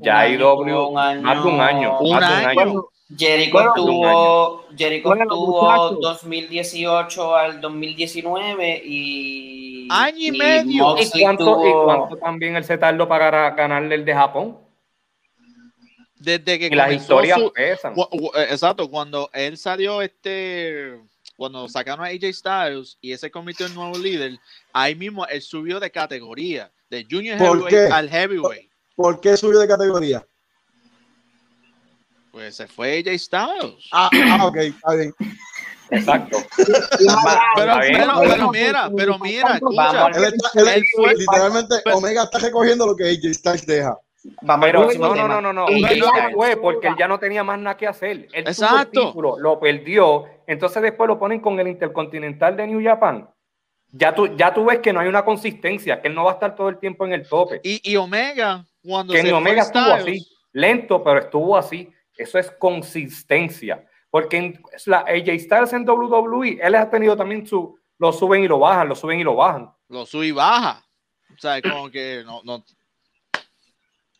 [0.00, 1.98] Ya AEW, más de un año.
[2.00, 2.88] Un año.
[3.16, 10.96] Jericho tuvo, Jericho tuvo 2018 al 2019 y año y, medio.
[10.98, 14.58] ¿Y cuánto, ¿Y cuánto, también él se tardó para ganarle el de Japón?
[16.18, 17.94] Desde que y las historias pesan.
[17.96, 20.98] Eh, exacto, cuando él salió este
[21.36, 24.38] cuando sacaron a AJ Styles y ese convirtió en nuevo líder,
[24.72, 28.65] ahí mismo él subió de categoría, de Junior Heavyweight al Heavyweight.
[28.96, 30.26] ¿Por qué subió de categoría?
[32.32, 33.88] Pues se fue AJ Styles.
[33.92, 35.14] Ah, ah ok, está bien.
[35.90, 36.38] Exacto.
[37.54, 37.74] pero,
[38.20, 40.08] pero, mira, pero mira, escucha.
[40.74, 43.96] Él fue, literalmente, Omega está recogiendo lo que AJ Styles deja.
[44.60, 45.66] Pero, no, no, no, no, no, no,
[46.34, 48.28] fue porque él ya no tenía más nada que hacer.
[48.32, 49.08] Él Exacto.
[49.08, 53.28] Título, lo perdió, entonces después lo ponen con el Intercontinental de New Japan.
[53.92, 56.34] Ya tú, ya tú ves que no hay una consistencia, que él no va a
[56.34, 57.60] estar todo el tiempo en el tope.
[57.62, 61.92] Y, y Omega, cuando que Omega estuvo así, lento, pero estuvo así.
[62.16, 63.86] Eso es consistencia.
[64.10, 68.48] Porque en la AJ Styles en WWE, él ha tenido también su, lo suben y
[68.48, 69.70] lo bajan, lo suben y lo bajan.
[69.88, 70.84] Lo sube y baja.
[71.34, 72.64] O sea, como que no, no,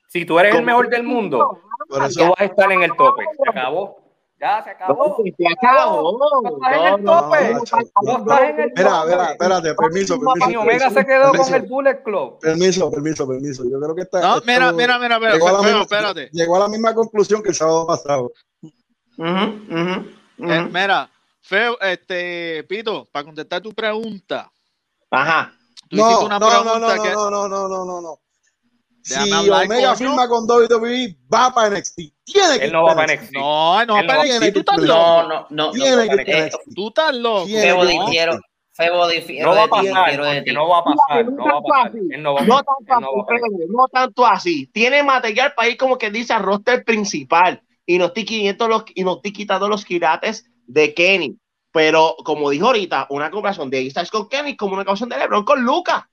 [0.08, 3.24] si tú eres el mejor del mundo, tú vas a estar en el tope.
[3.42, 4.05] Se acabó.
[4.38, 5.16] Ya se acabó.
[5.24, 6.18] Se acabó.
[6.18, 7.54] No estás en el tope.
[7.54, 8.72] No estás en el tope.
[8.76, 10.48] Mira, mira, espérate, permiso, permiso.
[10.48, 12.38] Mi Omega se quedó con el Bullet Club.
[12.40, 13.64] Permiso, permiso, permiso.
[13.64, 14.20] Yo creo que está.
[14.20, 15.32] No, mira, mira, mira, mira.
[15.32, 16.28] Llegó, a la misma, espérate.
[16.32, 18.32] llegó a la misma conclusión que el sábado pasado.
[19.18, 21.08] Eh, mira,
[21.40, 24.50] Feo, este, Pito, para contestar tu pregunta.
[25.10, 25.52] Ajá.
[25.90, 26.78] No, no, no, no,
[27.48, 28.20] no, no, no,
[29.10, 31.96] no si Omega firma con WWE, va para NXT.
[32.24, 33.32] Tiene que Él no va para NXT.
[33.32, 34.52] No, no va para NXT.
[34.52, 34.98] Tú estás loco.
[34.98, 35.70] No, no, no.
[35.70, 37.46] Tiene que Tú estás loco.
[37.46, 38.40] Febo difiero.
[38.72, 39.50] Febo difiero.
[39.50, 40.18] No va a pasar.
[40.52, 41.24] No va a pasar.
[41.26, 41.92] No va a pasar.
[42.18, 42.42] No va
[43.68, 44.66] No tanto así.
[44.66, 47.62] Tiene material para ir como que dice al roster principal.
[47.86, 51.38] Y no estoy quitando los, y no estoy quitando los quirates de Kenny.
[51.72, 55.44] Pero como dijo ahorita, una comparación de Styles con Kenny como una comparación de LeBron
[55.44, 56.04] con Lucas.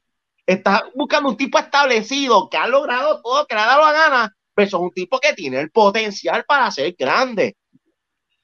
[0.46, 4.36] Estás buscando un tipo establecido que ha logrado todo, que le ha dado la gana,
[4.54, 7.56] pero es un tipo que tiene el potencial para ser grande.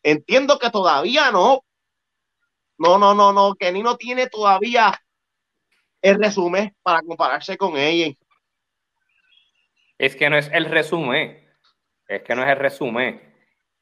[0.02, 1.64] Entiendo que todavía no.
[2.78, 3.56] No, no, no, no.
[3.56, 4.98] Kenny no tiene todavía
[6.02, 8.14] el resumen para compararse con ella.
[9.98, 11.46] Es que no es el resumen.
[12.08, 13.22] Es que no es el resumen.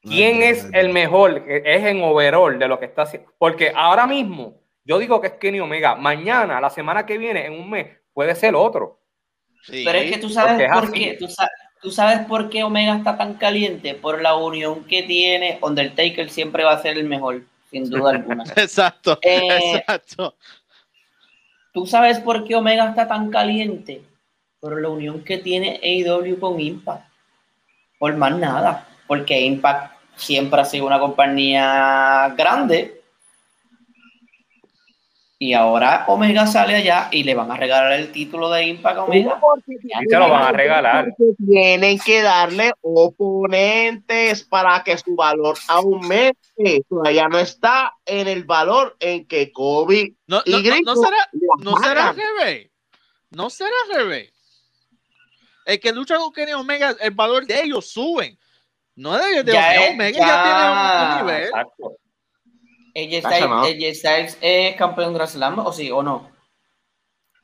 [0.02, 1.44] ¿Quién es el mejor?
[1.48, 3.32] Es en overall de lo que está haciendo.
[3.38, 5.94] Porque ahora mismo, yo digo que es Kenny Omega.
[5.94, 8.98] Mañana, la semana que viene, en un mes, puede ser otro.
[9.68, 11.16] Pero es que tú sabes por qué,
[11.80, 16.64] tú sabes, por qué Omega está tan caliente, por la unión que tiene Undertaker siempre
[16.64, 18.42] va a ser el mejor, sin duda alguna.
[18.56, 20.34] exacto, eh, exacto.
[21.72, 24.02] Tú sabes por qué Omega está tan caliente,
[24.58, 27.06] por la unión que tiene AEW con Impact.
[28.00, 32.97] Por más nada, porque Impact siempre ha sido una compañía grande
[35.40, 39.40] y ahora Omega sale allá y le van a regalar el título de Impact Omega.
[39.68, 41.14] Y se lo van a regalar.
[41.46, 46.84] Tienen que darle oponentes para que su valor aumente.
[46.88, 50.14] Todavía no está en el valor en que Kobe.
[50.26, 51.30] No, no, no, será,
[51.60, 52.70] no será revés.
[53.30, 54.32] No será revés.
[55.64, 58.36] El que lucha con Kenny Omega, el valor de ellos suben.
[58.96, 61.50] No de, de ya Omega, ya, tiene un, nivel.
[62.98, 66.30] AJ Styles, es campeón Grand Slam o sí o no?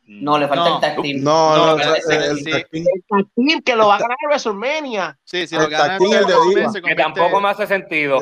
[0.07, 1.23] No, le falta el tag team.
[1.23, 3.63] No, no, el, tag team.
[3.65, 5.19] que lo va a ganar en WrestleMania.
[5.25, 8.21] Sí, sí, lo gana el de Que tampoco me hace sentido.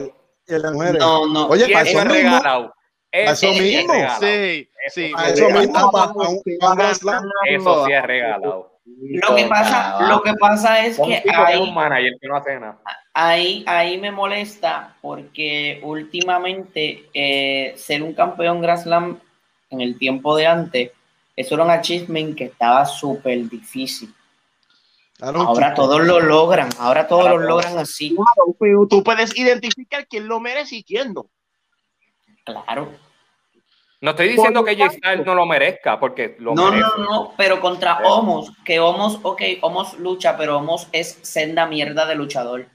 [0.48, 1.46] no, no.
[1.48, 2.74] Oye, eso regalado.
[3.10, 3.94] Eso mismo.
[4.20, 5.12] Sí, sí.
[5.26, 5.90] Eso mismo.
[7.46, 8.71] Eso sí es regalado.
[9.00, 12.80] Lo que pasa, lo que pasa es que ahí, un manager que no hace nada.
[13.14, 19.20] Ahí, ahí me molesta porque últimamente eh, ser un campeón Grand Slam
[19.70, 20.92] en el tiempo de antes,
[21.36, 24.14] eso era un achievement que estaba súper difícil.
[25.20, 28.16] ahora todos lo logran, ahora todos lo logran así.
[28.88, 31.26] tú puedes identificar quién lo merece y quién no.
[32.44, 32.92] Claro.
[34.02, 36.88] No estoy diciendo que Jay Styles no lo merezca, porque lo no, merece.
[36.98, 42.04] No, no, pero contra Homos, que Homos, ok, Homos lucha, pero Homos es senda mierda
[42.04, 42.66] de luchador.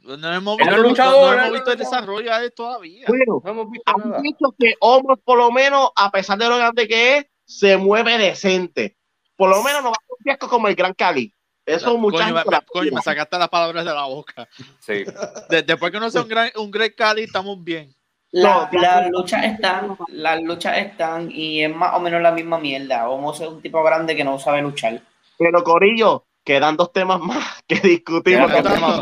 [0.00, 3.06] No hemos visto, luchador, no hemos visto el desarrollo de todavía.
[3.08, 4.20] Bueno, no hemos visto nada.
[4.20, 8.18] visto que Homos, por lo menos, a pesar de lo grande que es, se mueve
[8.18, 8.98] decente.
[9.36, 11.34] Por lo menos no va a un fiasco como el Gran Cali.
[11.64, 14.46] Eso no, muchas coño, me, coño, me sacaste las palabras de la boca.
[14.80, 15.04] Sí.
[15.66, 17.94] después que no sea un gran, un Gran Cali, estamos bien.
[18.30, 23.08] La, las luchas están, las luchas están y es más o menos la misma mierda.
[23.08, 25.00] Homos es un tipo grande que no sabe luchar.
[25.38, 28.38] Pero Corillo, quedan dos temas más que discutir.
[28.38, 28.50] En,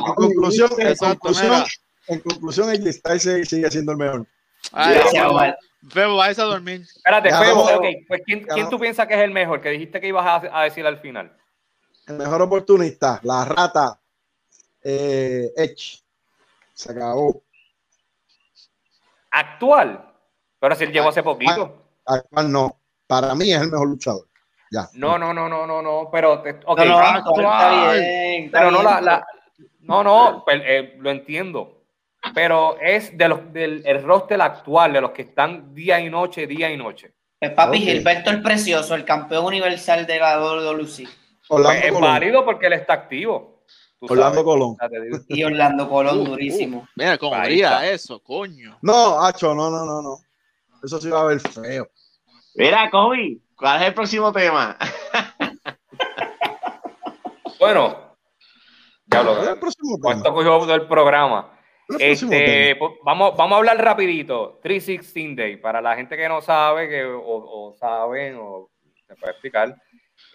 [0.01, 1.65] conclusión, en conclusión,
[2.07, 4.27] en conclusión, el Styles sigue siendo el mejor.
[4.73, 4.99] Ay,
[5.89, 6.83] Febo, a dormir.
[6.83, 8.05] Espérate, Febo, okay.
[8.07, 9.61] pues ¿quién, ¿quién, tú piensas que es el mejor?
[9.61, 11.37] Que dijiste que ibas a, a decir al final.
[12.07, 14.01] El mejor oportunista, la rata,
[14.83, 16.01] eh, Edge.
[16.75, 17.43] Se acabó
[19.37, 20.13] actual.
[20.59, 21.83] Pero si él llegó hace poquito.
[22.05, 22.81] Actual no.
[23.07, 24.27] Para mí es el mejor luchador.
[24.71, 24.89] Ya.
[24.95, 26.09] No, no, no, no, no, no.
[26.11, 26.81] Pero, ok.
[26.85, 28.49] No, actual.
[28.51, 29.25] pero no la,
[29.81, 31.85] No, no, pues, eh, lo entiendo.
[32.35, 36.47] Pero es de los, del el roster actual, de los que están día y noche,
[36.47, 37.15] día y noche.
[37.41, 41.09] El papi Gilberto el Precioso, el campeón universal de la WWE.
[41.49, 43.56] Pues es válido porque él está activo.
[44.09, 44.77] Orlando Colón.
[45.29, 46.89] Y Orlando Colón, durísimo.
[46.97, 48.79] mira, cómo haría eso, coño.
[48.83, 50.19] No, Hacho, no, no, no, no.
[50.83, 51.89] Eso sí va a ver feo.
[52.55, 54.77] Mira, Kobe, ¿cuál es el próximo tema?
[57.59, 58.17] bueno,
[59.07, 59.59] ya lo veo.
[60.01, 61.53] ¿Cuánto cogió del programa?
[61.99, 64.59] Este, pues, vamos, vamos a hablar rapidito.
[64.63, 68.71] 316 Day, para la gente que no sabe, que o, o saben, o
[69.07, 69.77] se puede explicar.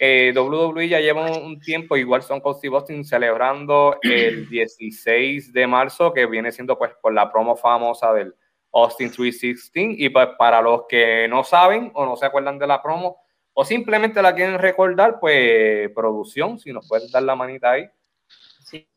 [0.03, 5.67] Eh, WWE ya lleva un, tiempo, igual son Cold Steve Austin, celebrando el 16 de
[5.67, 8.33] marzo, que viene siendo pues por la promo famosa del
[8.73, 9.99] Austin 316.
[9.99, 13.17] Y pues para los que no saben o no se acuerdan de la promo,
[13.53, 17.87] o simplemente la quieren recordar, pues producción, si nos puedes dar la manita ahí.
[18.65, 18.87] Sí.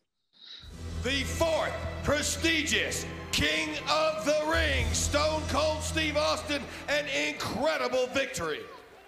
[1.03, 8.65] The fourth prestigious King of the Ring, Stone Cold Steve Austin, an incredible victory.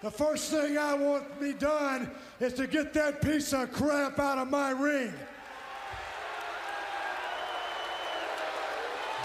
[0.07, 4.17] The first thing I want to be done is to get that piece of crap
[4.19, 5.11] out of my ring.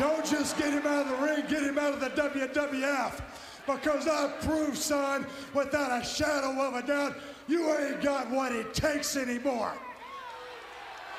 [0.01, 3.21] Don't just get him out of the ring, get him out of the WWF.
[3.65, 5.25] Because I've proved, son,
[5.55, 7.15] without a shadow of a doubt,
[7.47, 9.75] you ain't got what it takes anymore.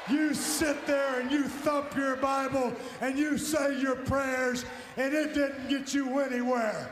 [0.10, 4.66] You sit there and you thump your Bible and you say your prayers,
[4.98, 6.92] and it didn't get you anywhere.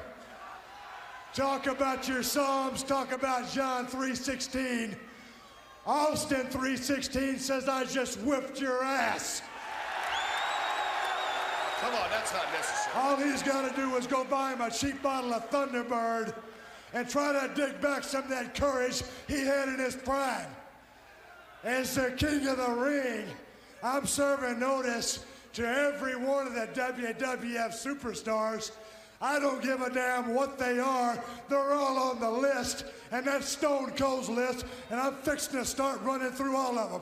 [1.34, 4.96] Talk about your Psalms, talk about John 3.16.
[5.86, 9.42] Austin 3.16 says, I just whipped your ass.
[11.80, 12.96] Come on, that's not necessary.
[12.96, 16.36] All he's got to do is go buy him a cheap bottle of Thunderbird
[16.94, 20.48] and try to dig back some of that courage he had in his prime.
[21.64, 23.26] As the king of the ring,
[23.82, 28.72] I'm serving notice to every one of the WWF superstars
[29.24, 31.24] I don't give a damn what they are.
[31.48, 36.02] They're all on the list, and that's Stone Cold's list, and I'm fixing to start
[36.02, 37.02] running through all of them.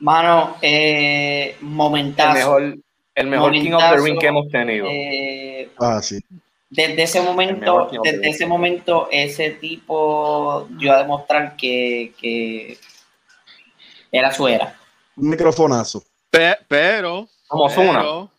[0.00, 2.28] Mano, eh, momentazo.
[2.28, 2.76] El mejor,
[3.14, 4.86] el mejor King of the Ring que hemos tenido.
[4.90, 6.20] Eh, ah, sí.
[6.68, 12.76] Desde ese momento, desde ese momento, ese tipo dio a demostrar que, que
[14.10, 14.76] era su era.
[15.16, 16.02] Un microfonazo.
[16.28, 18.30] pero, como pero,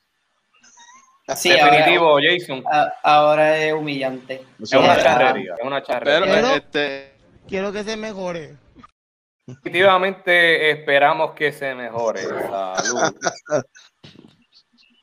[1.36, 2.64] Sí, Definitivo, Jason.
[3.04, 4.46] ahora es humillante.
[4.62, 6.36] Es una charrería, es una charrería.
[6.36, 7.14] Pero, este...
[7.48, 8.56] Quiero que se mejore.
[9.46, 12.22] Definitivamente esperamos que se mejore.
[12.22, 13.16] Salud.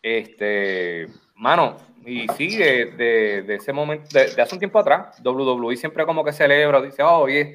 [0.03, 6.05] Este, mano, y sí, de, de, ese momento, de, hace un tiempo atrás, WWE siempre
[6.05, 7.49] como que celebra, dice, oh, hoy es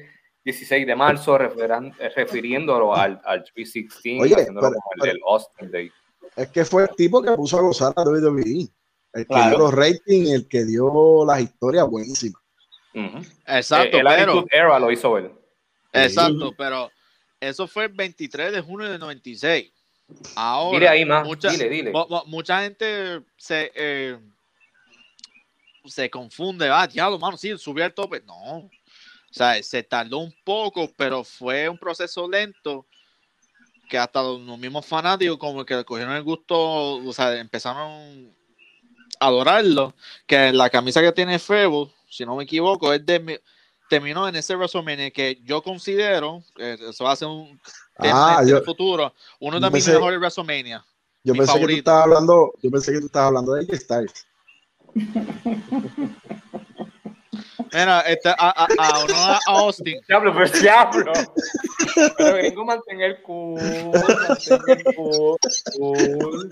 [0.44, 5.92] 16 de marzo, refiriéndolo al, al 316, haciéndolo como el, Austin Day
[6.36, 8.68] es que fue el tipo que puso a gozar a WWE.
[9.12, 12.40] El que dio los ratings, el que dio las historias buenísimas.
[13.46, 14.44] Exacto, el, pero...
[14.50, 15.32] Era lo hizo él.
[15.92, 16.90] Exacto, pero
[17.40, 19.72] eso fue el 23 de junio del 96.
[20.34, 21.92] Ahora, dile ahí más, mucha, dile, dile.
[22.26, 24.18] mucha gente se, eh,
[25.84, 28.20] se confunde, ah, diablo, mano, sí, subió el tope.
[28.22, 28.70] No, o
[29.30, 32.86] sea, se tardó un poco, pero fue un proceso lento
[33.90, 36.56] que hasta los, mismos fanáticos como que le cogieron el gusto,
[36.94, 38.32] o sea, empezaron
[39.18, 39.94] a adorarlo,
[40.26, 43.42] que la camisa que tiene Febo, si no me equivoco, es de
[43.90, 47.60] terminó en ese WrestleMania que yo considero, que eso va a ser un
[47.98, 50.84] tema ah, en el futuro, uno de mis mejores WrestleMania.
[51.24, 54.26] Yo pensé que tú estabas hablando, yo pensé que tú estabas hablando de Styles.
[57.72, 60.00] Mira, este, a, a, a, a, Austin.
[60.08, 61.12] Diablo, pero diablo.
[62.16, 63.60] Pero vengo a mantener cool,
[64.28, 65.38] mantener cool,
[65.76, 66.50] cool.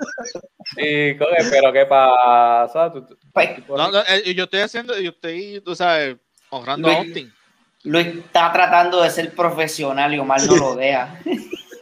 [0.76, 2.92] Y, pero ¿qué pasa?
[3.32, 6.16] Pues, no, no, eh, yo estoy haciendo, yo estoy, tú sabes,
[6.50, 7.32] honrando a Austin.
[7.84, 11.20] Luis está tratando de ser profesional y Omar no lo vea.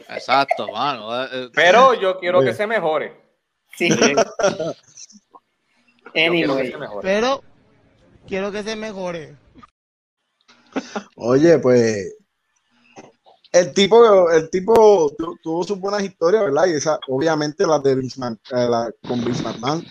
[0.09, 1.24] Exacto, mano.
[1.24, 1.49] Eh, eh.
[1.53, 3.20] Pero yo quiero que se mejore.
[3.76, 3.90] Sí.
[6.14, 6.74] anyway.
[7.03, 7.42] Pero
[8.27, 9.37] quiero que se mejore.
[11.16, 12.14] Oye, pues
[13.53, 16.66] el tipo, el tipo tuvo sus buenas historias, ¿verdad?
[16.66, 19.85] Y esa, obviamente las de Vince eh, la, con Vince McMahon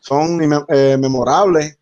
[0.00, 1.78] son memorables.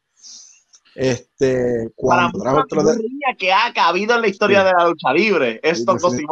[0.95, 3.01] Este, cuando Para trajo otro
[3.37, 6.25] que ha cabido en la historia de la lucha libre, esto sí,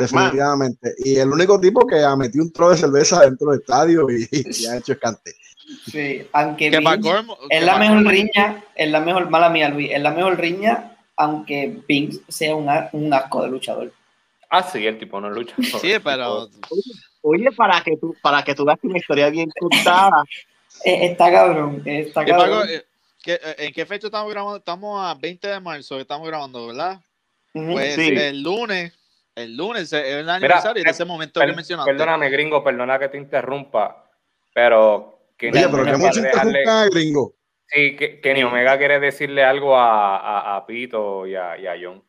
[0.00, 0.94] Definitivamente.
[0.98, 4.66] Y el único tipo que ha metido un trozo de cerveza dentro del estadio y,
[4.66, 5.34] ha hecho escante.
[5.86, 10.38] Sí, aunque es la mejor riña, es la mejor, mala mía Luis, es la mejor
[10.38, 13.92] riña, aunque Vince sea un, un asco de luchador.
[14.50, 15.54] Ah, sí, el tipo no lucha.
[15.80, 16.48] Sí, pero.
[17.22, 20.24] Oye, para que tú, para que tú veas una historia bien contada.
[20.84, 22.68] Eh, está cabrón, está cabrón.
[22.68, 22.84] Eh,
[23.58, 24.58] ¿En qué fecha estamos grabando?
[24.58, 27.00] Estamos a 20 de marzo, estamos grabando, ¿verdad?
[27.52, 28.92] Pues el lunes,
[29.36, 31.92] el lunes es el aniversario de ese momento que mencionaste.
[31.92, 34.04] Perdóname, gringo, perdona que te interrumpa,
[34.52, 35.20] pero...
[35.36, 37.34] Que Oye, pero que mucho interrumpa, gringo.
[37.66, 42.02] Sí, Kenny Omega quiere decirle algo a, a, a Pito y a, y a John.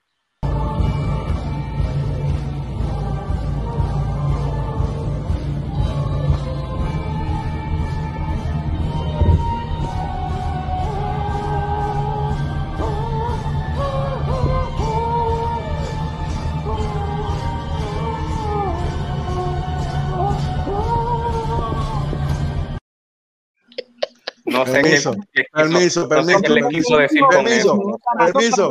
[24.55, 28.69] No sé permiso, qué, permiso, permiso, qué le quiso decir permiso, permiso.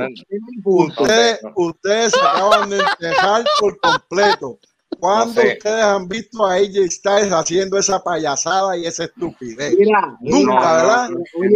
[0.64, 4.58] Ustedes, ustedes se acaban de dejar por completo.
[4.98, 9.74] ¿Cuándo ustedes han visto a AJ Styles haciendo esa payasada y esa estupidez?
[9.76, 11.10] Mira, Nunca, ¿verdad?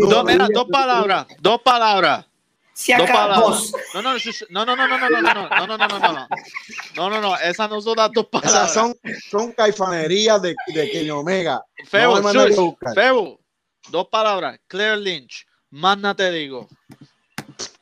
[0.08, 2.26] No, mira, dos palabras, dos palabras.
[2.74, 3.72] Si dos palabras.
[3.94, 6.28] No, no, no, no, no, no, no, no, no, no, no, no, no, no,
[6.94, 8.54] no, no, no, esas no son las dos palabras.
[8.54, 8.94] Esas son,
[9.30, 11.60] son caifanerías de, de Kenny Omega.
[11.86, 12.20] Febo,
[12.94, 13.40] Febo,
[13.90, 14.58] Dos palabras.
[14.66, 15.46] Claire Lynch.
[15.70, 16.68] Más nada te digo.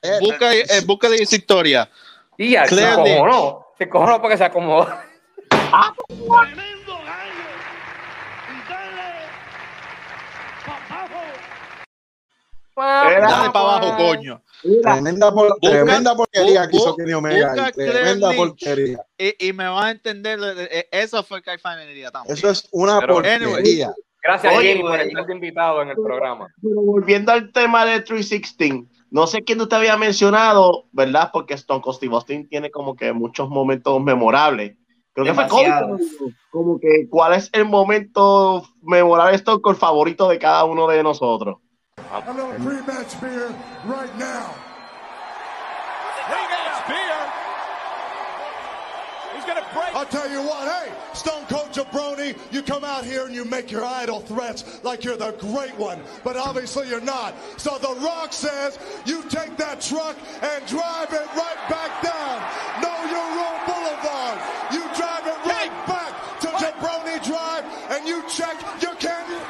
[0.02, 1.90] Eh, busca, eh, busca esa historia.
[2.36, 3.66] Y ya, Claire se acojonó.
[3.78, 4.88] Se acojonó porque se acomodó.
[5.50, 5.94] Ah.
[12.76, 13.20] Y dale.
[13.20, 14.42] Dale para abajo, coño.
[14.82, 17.72] Tremenda, por, tremenda porquería que hizo Kenny Omega.
[17.72, 18.98] Tremenda porquería.
[19.16, 22.36] Y, y, me vas a entender, eh, eso fue caifanería también.
[22.36, 23.94] Eso es una Pero, porquería.
[24.27, 26.49] Gracias, Oye, por estar invitado en el programa.
[26.61, 31.31] volviendo al tema de 316, no sé quién usted había mencionado, ¿verdad?
[31.33, 34.77] Porque Stone Cold Steve Austin tiene como que muchos momentos memorables.
[35.12, 35.99] Creo que fue como,
[36.51, 41.59] como, que, ¿cuál es el momento memorable Stone Cold favorito de cada uno de nosotros?
[49.97, 53.70] I'll tell you what, hey, Stone Cold Jabroni, you come out here and you make
[53.70, 57.34] your idle threats like you're the great one, but obviously you're not.
[57.59, 62.36] So The Rock says you take that truck and drive it right back down.
[62.84, 64.38] Know your own boulevard.
[64.70, 69.40] You drive it right back to Jabroni Drive and you check your candy.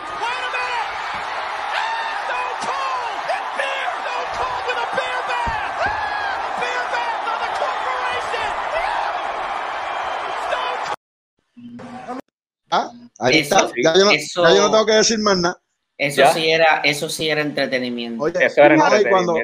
[12.77, 13.71] Ah, ahí está.
[13.83, 15.61] Ya yo, no, eso, ya yo, no, tengo que decir más nada.
[15.99, 18.23] Eso sí era, eso sí era entretenimiento.
[18.23, 19.11] Oye, eso era entretenimiento.
[19.11, 19.37] Cuando,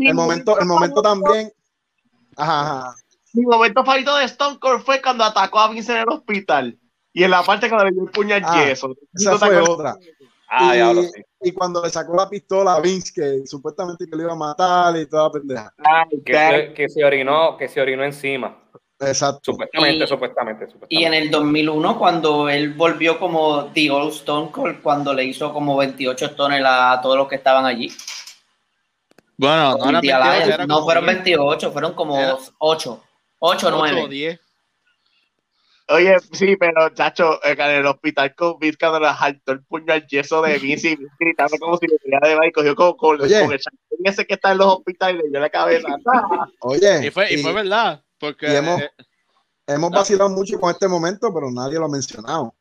[0.00, 1.52] el momento, el momento también.
[2.36, 2.94] Ajá, ajá.
[3.34, 6.78] Mi momento favorito de Stone Cold fue cuando atacó a Vince en el hospital.
[7.12, 8.94] Y en la parte cuando le dio el puñal ah, yeso.
[9.12, 9.96] Esa fue otra.
[10.48, 14.32] Ah, y, y cuando le sacó la pistola a Vince, que supuestamente que le iba
[14.32, 15.74] a matar y toda la pendeja.
[16.24, 18.56] que, que, se orinó, que se orinó encima.
[19.00, 19.52] Exacto.
[19.52, 24.82] Supuestamente, supuestamente, supuestamente, Y en el 2001, cuando él volvió como The Old Stone Cold,
[24.82, 27.92] cuando le hizo como 28 stones a todos los que estaban allí.
[29.36, 32.16] Bueno, no, no fueron 28, fueron como
[32.58, 33.04] 8.
[33.38, 34.08] 8 o 9.
[34.08, 34.40] 10.
[35.90, 40.06] Oye, sí, pero chacho, en el hospital con Vince cuando le saltó el puño al
[40.06, 43.40] yeso de Vince y gritando como si le diera de baile, cogió como con, Oye.
[43.40, 43.60] con el
[44.04, 45.88] ese que está en los hospitales y le dio la cabeza.
[46.60, 47.00] Oye.
[47.06, 48.46] Y fue, y, fue verdad, porque...
[48.56, 48.90] hemos, eh,
[49.66, 52.54] hemos vacilado mucho con este momento, pero nadie lo ha mencionado.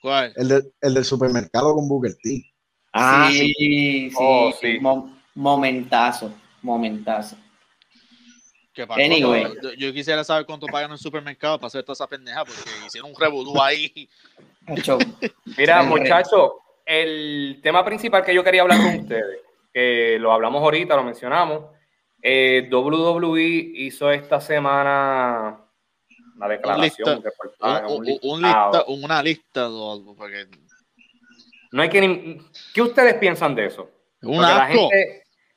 [0.00, 0.32] ¿Cuál?
[0.36, 2.44] El, de, el del supermercado con Booker T.
[2.92, 4.10] Ah, sí, sí.
[4.16, 4.78] Oh, sí.
[5.34, 6.32] momentazo,
[6.62, 7.36] momentazo.
[8.90, 9.44] Anyway.
[9.76, 13.10] Yo, quisiera saber cuánto pagan en el supermercado para hacer toda esa pendeja, porque hicieron
[13.10, 14.08] un revolú ahí.
[15.58, 16.52] Mira, muchachos,
[16.84, 19.40] el tema principal que yo quería hablar con ustedes,
[19.72, 21.64] que lo hablamos ahorita, lo mencionamos,
[22.22, 23.42] eh, WWE
[23.74, 25.60] hizo esta semana
[26.36, 27.22] una declaración.
[28.86, 30.46] una lista algo, porque...
[31.70, 32.40] No hay que
[32.72, 33.90] ¿Qué ustedes piensan de eso?
[34.22, 34.88] Un asco.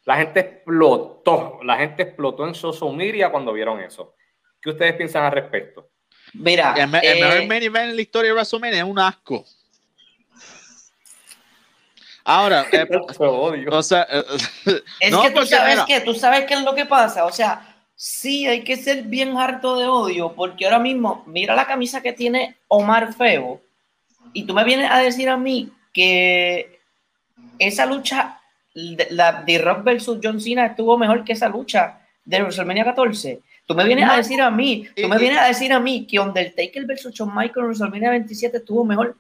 [0.06, 4.16] La gente explotó, la gente explotó en social media cuando vieron eso.
[4.60, 5.90] ¿Qué ustedes piensan al respecto?
[6.34, 9.46] Mira, el, mejor eh, main event en la historia de WrestleMania es un asco.
[12.24, 12.88] Ahora, eh,
[13.72, 14.24] o sea, eh,
[15.00, 18.48] es que tú sabes que tú sabes qué es lo que pasa, o sea, sí
[18.48, 22.58] hay que ser bien harto de odio, porque ahora mismo mira la camisa que tiene
[22.68, 23.62] Omar Feo
[24.34, 26.80] y tú me vienes a decir a mí que
[27.60, 28.40] esa lucha
[28.74, 33.42] la de Rock versus John Cena estuvo mejor que esa lucha de WrestleMania 14.
[33.66, 36.20] Tú me vienes a decir a mí, tú me vienes a decir a mí que
[36.20, 39.18] Undertaker versus John Michael en WrestleMania 27 estuvo mejor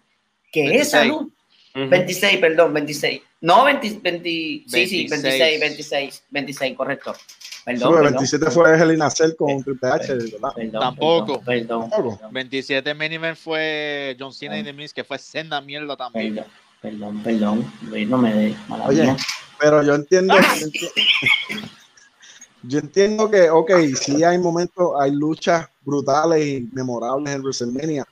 [0.52, 1.34] que esa lucha.
[1.74, 3.22] 26, perdón, 26.
[3.41, 7.15] No, 20, 20 sí, sí, 26, 26, 26, correcto.
[7.63, 10.80] Perdón, perdón 27 fue Helena Cell con Triple H, ¿verdad?
[10.80, 11.41] Tampoco.
[11.41, 11.89] Perdón,
[12.32, 16.43] 27 main fue John Cena y The Miz, que fue senda mierda también.
[16.82, 17.72] Perdón, perdón,
[18.07, 18.55] no me dé
[18.88, 19.15] Oye,
[19.59, 20.34] pero yo entiendo,
[22.63, 28.03] yo entiendo que, ok, sí hay momentos, hay luchas brutales y memorables en WrestleMania,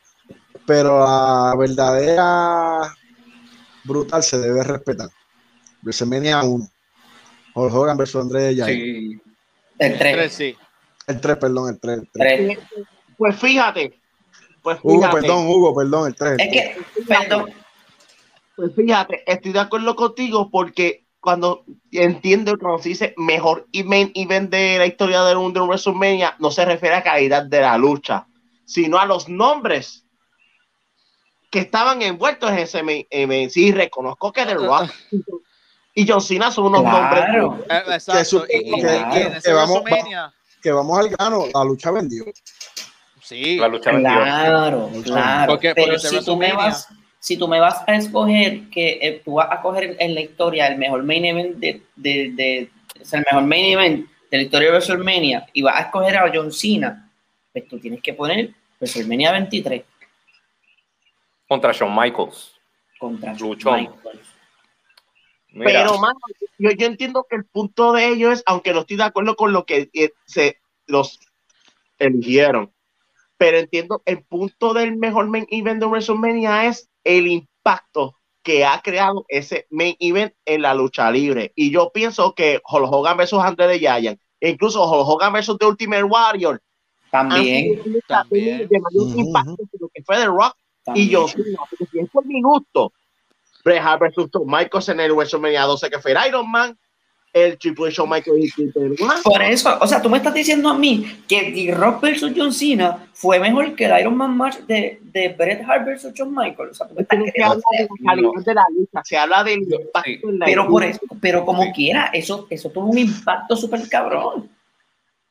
[0.68, 2.96] pero la verdadera
[3.90, 5.10] brutal se debe respetar.
[5.82, 6.66] WrestleMania 1.
[7.56, 9.22] Hulk Hogan versus André de Sí.
[9.78, 10.32] El 3.
[10.32, 10.56] sí.
[11.08, 11.98] El 3, perdón, el 3.
[11.98, 12.60] El 3.
[13.18, 14.00] Pues fíjate.
[14.62, 14.94] Pues fíjate.
[14.96, 16.38] Hugo, perdón, Hugo, perdón, el 3.
[16.40, 17.52] Es que, perdón,
[18.56, 24.52] pues fíjate, estoy de acuerdo contigo porque cuando entiendo cuando se dice mejor event, event
[24.52, 28.28] de la historia de un, de WrestleMania, no se refiere a calidad de la lucha,
[28.66, 30.06] sino a los nombres
[31.50, 33.52] que estaban envueltos en ese event.
[33.52, 34.92] Sí, reconozco que The Rock
[35.94, 37.26] y John Cena son unos nombres
[39.44, 39.82] que, vamos,
[40.62, 42.26] que vamos al grano, la lucha vendió.
[43.22, 44.12] Sí, la lucha vendió.
[44.12, 45.54] Claro, claro.
[45.54, 46.88] Porque, Pero si tú me vas
[47.20, 50.68] si tú me vas a escoger que eh, tú vas a coger en la historia
[50.68, 52.70] el mejor main event de, de, de
[53.12, 56.52] el mejor main event de la historia de WrestleMania y vas a escoger a John
[56.52, 57.12] Cena,
[57.52, 59.84] pues tú tienes que poner WrestleMania 23
[61.50, 62.54] contra Shawn Michaels.
[63.00, 64.36] Contra Shawn Michaels.
[65.52, 66.20] Pero, mano,
[66.60, 69.52] yo, yo, entiendo que el punto de ellos es, aunque no estoy de acuerdo con
[69.52, 71.20] lo que eh, se los
[71.98, 72.72] eligieron,
[73.36, 78.80] pero entiendo el punto del mejor main event de WrestleMania es el impacto que ha
[78.82, 81.52] creado ese main event en la lucha libre.
[81.56, 85.66] Y yo pienso que Hulk Hogan versus Andre de Giant, incluso Hulk Hogan versus The
[85.66, 86.62] Ultimate Warrior,
[87.10, 88.68] también, también.
[88.68, 90.56] de mayor impacto que lo que fue The Rock
[90.96, 92.92] y yo, si es por minuto,
[93.64, 96.78] Bret Hart versus Michaels en el WrestleMania 12 que fue Iron Man,
[97.34, 98.52] el Triple Show Michael
[99.24, 102.52] Por eso, o sea, tú me estás diciendo a mí que The Rock versus John
[102.52, 106.70] Cena fue mejor que el Iron Man match de, de Bret Hart versus John Michael.
[106.70, 109.62] O sea, tú me estás se habla de la de la lucha, se habla del
[109.62, 113.88] impacto en la pero por eso, pero como quiera, eso, eso tuvo un impacto súper
[113.88, 114.50] cabrón.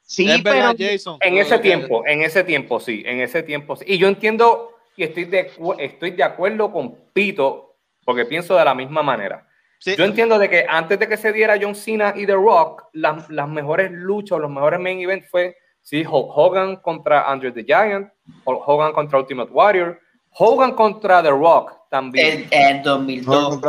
[0.03, 3.85] Sí, pero Jason, en ese tiempo, en ese tiempo sí, en ese tiempo sí.
[3.89, 8.75] Y yo entiendo y estoy de, estoy de acuerdo con Pito, porque pienso de la
[8.75, 9.49] misma manera
[9.81, 13.29] yo entiendo de que antes de que se diera John Cena y The Rock, las,
[13.31, 18.11] las mejores luchas, los mejores main events fue sí, Hulk Hogan contra Andrew the Giant,
[18.45, 20.01] Hulk Hogan contra Ultimate Warrior,
[20.31, 22.49] Hogan contra The Rock también.
[22.51, 23.61] En 2002.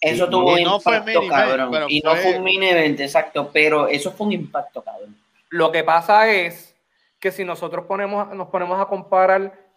[0.00, 1.86] Eso tuvo un impacto, cabrón.
[1.88, 5.16] y no fue un main event, exacto, pero eso fue un impacto, cabrón.
[5.50, 6.76] Lo que pasa es
[7.18, 9.67] que si nosotros ponemos, nos ponemos a comparar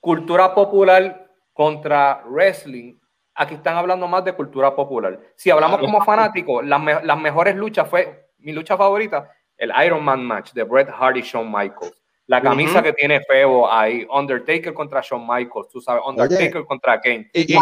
[0.00, 2.94] cultura popular contra wrestling,
[3.40, 5.16] Aquí están hablando más de cultura popular.
[5.36, 10.24] Si hablamos como fanáticos, las, las mejores luchas fue mi lucha favorita, el Iron Man
[10.24, 11.94] match de Bret Hart y Shawn Michaels.
[12.26, 17.30] La camisa que tiene Febo ahí, Undertaker contra Shawn Michaels, tú sabes, Undertaker contra Kane.
[17.32, 17.54] Y,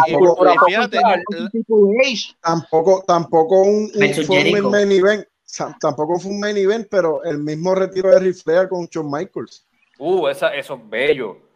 [2.41, 5.25] tampoco, tampoco, un, un main event,
[5.79, 9.63] tampoco fue un main event, pero el mismo retiro de Ric Flair con Shawn Michaels.
[9.99, 11.46] Uh, esa, eso es bello.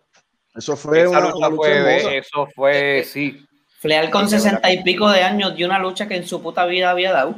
[0.56, 3.46] Eso fue una, lucha, fue, Eso fue, sí.
[3.80, 6.92] Flair con sesenta y pico de años dio una lucha que en su puta vida
[6.92, 7.36] había dado.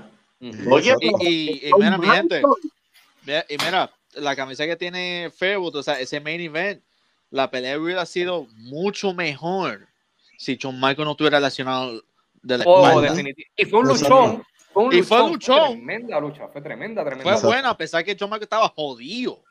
[0.69, 2.41] Oye, y, mira, mi gente,
[3.49, 6.83] y mira, la camisa que tiene Fairwood, o sea, ese main event,
[7.29, 9.87] la pelea hubiera sido mucho mejor
[10.37, 12.03] si John Michael no estuviera relacionado
[12.41, 13.01] de la oh,
[13.55, 14.43] Y fue un luchón.
[14.73, 15.73] Fue un y fue un luchón.
[15.73, 17.37] tremenda lucha, fue tremenda, tremenda.
[17.37, 19.41] Fue buena, a pesar que John Michael estaba jodido.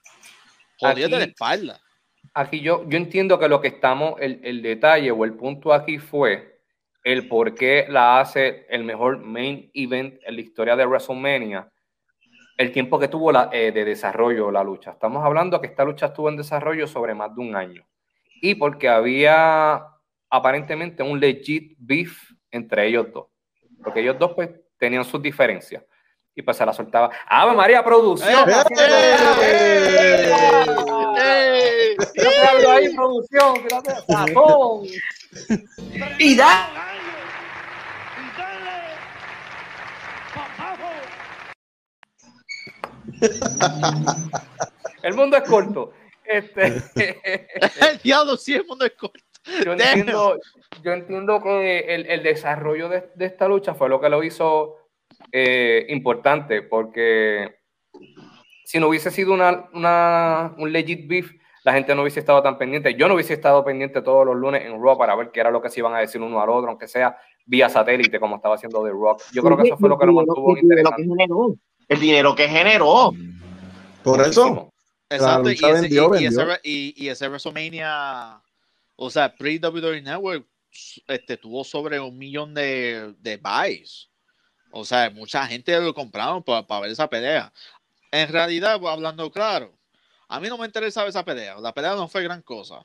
[0.78, 1.80] Jodido de la espalda.
[2.34, 5.98] Aquí yo, yo entiendo que lo que estamos, el, el detalle o el punto aquí
[5.98, 6.60] fue
[7.04, 11.68] el por qué la hace el mejor main event en la historia de WrestleMania
[12.62, 14.92] el tiempo que tuvo la, eh, de desarrollo la lucha.
[14.92, 17.86] Estamos hablando que esta lucha estuvo en desarrollo sobre más de un año.
[18.40, 19.84] Y porque había
[20.30, 22.16] aparentemente un legit beef
[22.50, 23.26] entre ellos dos.
[23.82, 25.84] Porque ellos dos pues tenían sus diferencias.
[26.34, 27.10] Y pues se la soltaba.
[27.26, 28.48] ¡Ave María Producción!
[28.48, 28.64] ¡Eh!
[31.18, 31.96] ¡Eh!
[32.68, 33.54] ahí, producción!
[36.18, 36.68] ¡Y da!
[45.02, 45.92] el mundo es corto.
[46.24, 46.82] Este,
[47.90, 49.22] el diablo, sí, el mundo es corto.
[49.64, 50.38] Yo entiendo,
[50.82, 54.81] yo entiendo que el, el desarrollo de, de, esta lucha fue lo que lo hizo
[55.30, 57.56] eh, importante, porque
[58.64, 61.32] si no hubiese sido una, una, un legit beef,
[61.64, 62.94] la gente no hubiese estado tan pendiente.
[62.94, 65.62] Yo no hubiese estado pendiente todos los lunes en Raw para ver qué era lo
[65.62, 67.16] que se iban a decir uno al otro, aunque sea
[67.46, 69.22] vía satélite, como estaba haciendo The Rock.
[69.32, 71.02] Yo creo que eso fue lo que lo mantuvo interesante
[71.88, 73.12] el dinero que generó.
[74.02, 74.72] Por eso.
[75.10, 78.42] Exacto, y ese, y, ese, WrestleMania,
[78.96, 80.46] o sea, pre-WWE Network,
[81.06, 84.08] este, tuvo sobre un millón de, de buys.
[84.72, 87.52] O sea, mucha gente lo compraron para, ver esa pelea.
[88.10, 89.72] En realidad, hablando claro,
[90.28, 91.56] a mí no me interesaba esa pelea.
[91.60, 92.84] La pelea no fue gran cosa.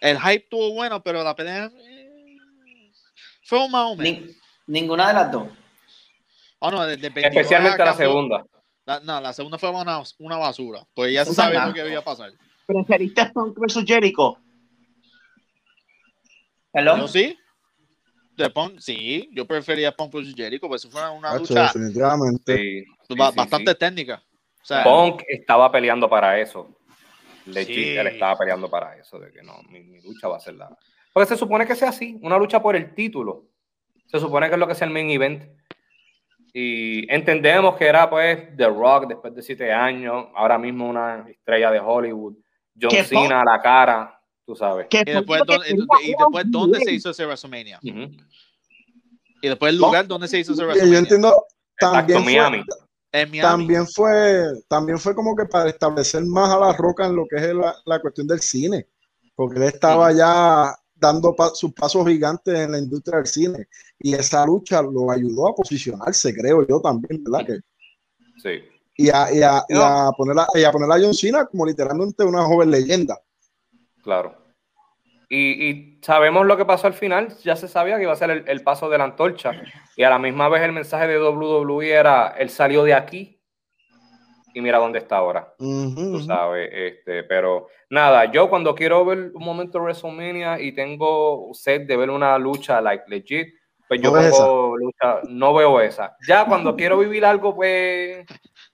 [0.00, 2.90] El hype tuvo bueno, pero la pelea eh,
[3.44, 4.34] fue un más o menos.
[4.66, 5.48] ninguna de las dos.
[6.58, 8.46] Oh, no, Especialmente la segunda.
[8.86, 10.86] La, no, la segunda fue una, una basura.
[10.94, 12.32] Pues ya se sabe lo que iba a pasar.
[12.66, 14.38] ¿Preferiste Punk versus Jericho?
[16.72, 16.96] ¿Hello?
[16.96, 17.36] ¿Yo sí?
[18.36, 22.86] De Punk, sí, yo prefería Punk versus Jericho, pues eso fue una lucha definitivamente.
[23.34, 24.22] bastante técnica.
[24.70, 26.76] O Punk estaba peleando para eso.
[27.46, 30.54] Legit, él estaba peleando para eso, de que no, mi, mi, lucha va a ser
[30.54, 30.68] la...
[31.12, 33.46] Porque se supone que sea así, una lucha por el título.
[34.06, 35.44] Se supone que es lo que es el main event.
[36.52, 41.70] Y entendemos que era pues The Rock después de siete años, ahora mismo una estrella
[41.70, 42.34] de Hollywood,
[42.80, 44.19] John Cena a la cara,
[44.50, 44.88] tú sabes.
[44.90, 45.42] Y después,
[46.02, 47.78] y después, ¿dónde se hizo ese WrestleMania?
[47.82, 50.92] Y después el lugar donde se hizo ese WrestleMania.
[50.92, 51.46] Yo entiendo,
[51.78, 52.64] también Miami.
[53.12, 57.26] Fue, También fue, también fue como que para establecer más a la roca en lo
[57.26, 58.88] que es la, la cuestión del cine,
[59.36, 63.68] porque él estaba ya dando sus pasos gigantes en la industria del cine.
[64.00, 67.46] Y esa lucha lo ayudó a posicionarse, creo yo también, ¿verdad?
[67.46, 67.60] Que,
[68.42, 68.64] sí.
[68.96, 72.44] Y a, y, a, poner a, y a poner a John Cena como literalmente una
[72.44, 73.18] joven leyenda.
[74.02, 74.39] Claro.
[75.32, 78.30] Y, y, sabemos lo que pasó al final, ya se sabía que iba a ser
[78.30, 79.52] el, el, paso de la antorcha.
[79.96, 83.40] Y a la misma vez el mensaje de WWE era, él salió de aquí
[84.54, 85.54] y mira dónde está ahora.
[85.58, 91.50] tú sabes, este, pero nada, yo cuando quiero ver un momento de WrestleMania y tengo
[91.52, 93.48] sed de ver una lucha like legit,
[93.88, 96.16] pues yo no, lucha, no veo esa.
[96.26, 98.24] Ya cuando quiero vivir algo pues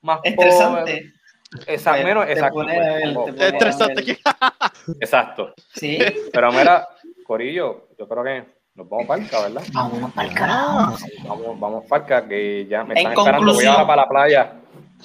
[0.02, 1.12] más estresante.
[1.66, 2.68] Exacto, menos, exacto.
[2.68, 4.18] estresante.
[5.00, 5.54] exacto.
[5.74, 5.98] Sí.
[6.32, 6.88] Pero mira,
[7.24, 8.44] Corillo, yo creo que
[8.74, 9.62] nos vamos para acá, ¿verdad?
[10.22, 10.96] El carajo.
[11.24, 13.54] Vamos, vamos para acá, que ya me están esperando.
[13.54, 14.52] Voy ahora para la playa.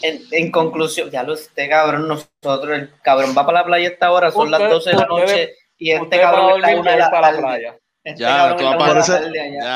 [0.01, 4.31] En, conclusión, ya lo este cabrón, nosotros, el cabrón va para la playa esta hora,
[4.31, 7.77] son las 12 de la noche y este cabrón está la para la playa.
[8.03, 9.13] Este ya, por, ese,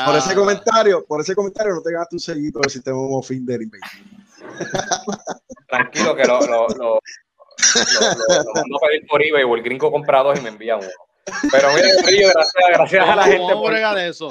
[0.04, 3.58] por ese comentario, por ese comentario no te gastes un sellito del sistema fin de
[5.68, 7.00] Tranquilo que lo, lo, lo, lo,
[8.54, 10.88] mando a pedir por eBay o el gringo comprador y me envía uno.
[11.50, 12.34] Pero mira, gracias,
[12.68, 13.38] gracias a la gente.
[13.38, 14.28] Vamos a bregar eso.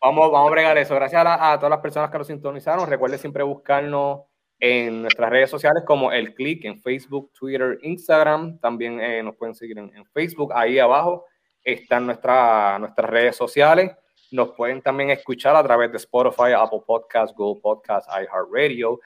[0.00, 0.94] Vamos, vamos a bregar eso.
[0.94, 2.88] Gracias a, a todas las personas que lo sintonizaron.
[2.88, 4.20] Recuerde siempre buscarnos
[4.58, 8.58] en nuestras redes sociales como El Click en Facebook, Twitter, Instagram.
[8.58, 10.52] También eh, nos pueden seguir en, Facebook.
[10.54, 11.24] Ahí abajo
[11.62, 13.92] están nuestra, nuestras redes sociales.
[14.30, 18.98] Nos pueden también escuchar a través de Spotify, Apple Podcasts, Google Podcasts, iHeartRadio.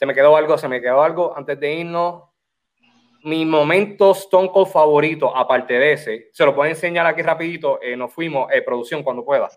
[0.00, 2.22] Se me quedó algo, se me quedó algo antes de irnos.
[3.22, 7.78] Mi momento Stone favorito, aparte de ese, se lo puedo enseñar aquí rapidito.
[7.82, 9.50] Eh, nos fuimos, eh, producción, cuando pueda.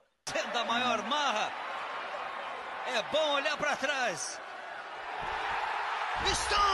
[0.67, 1.49] maior marra.
[2.93, 4.37] É bom olhar para trás.
[6.25, 6.72] Stone!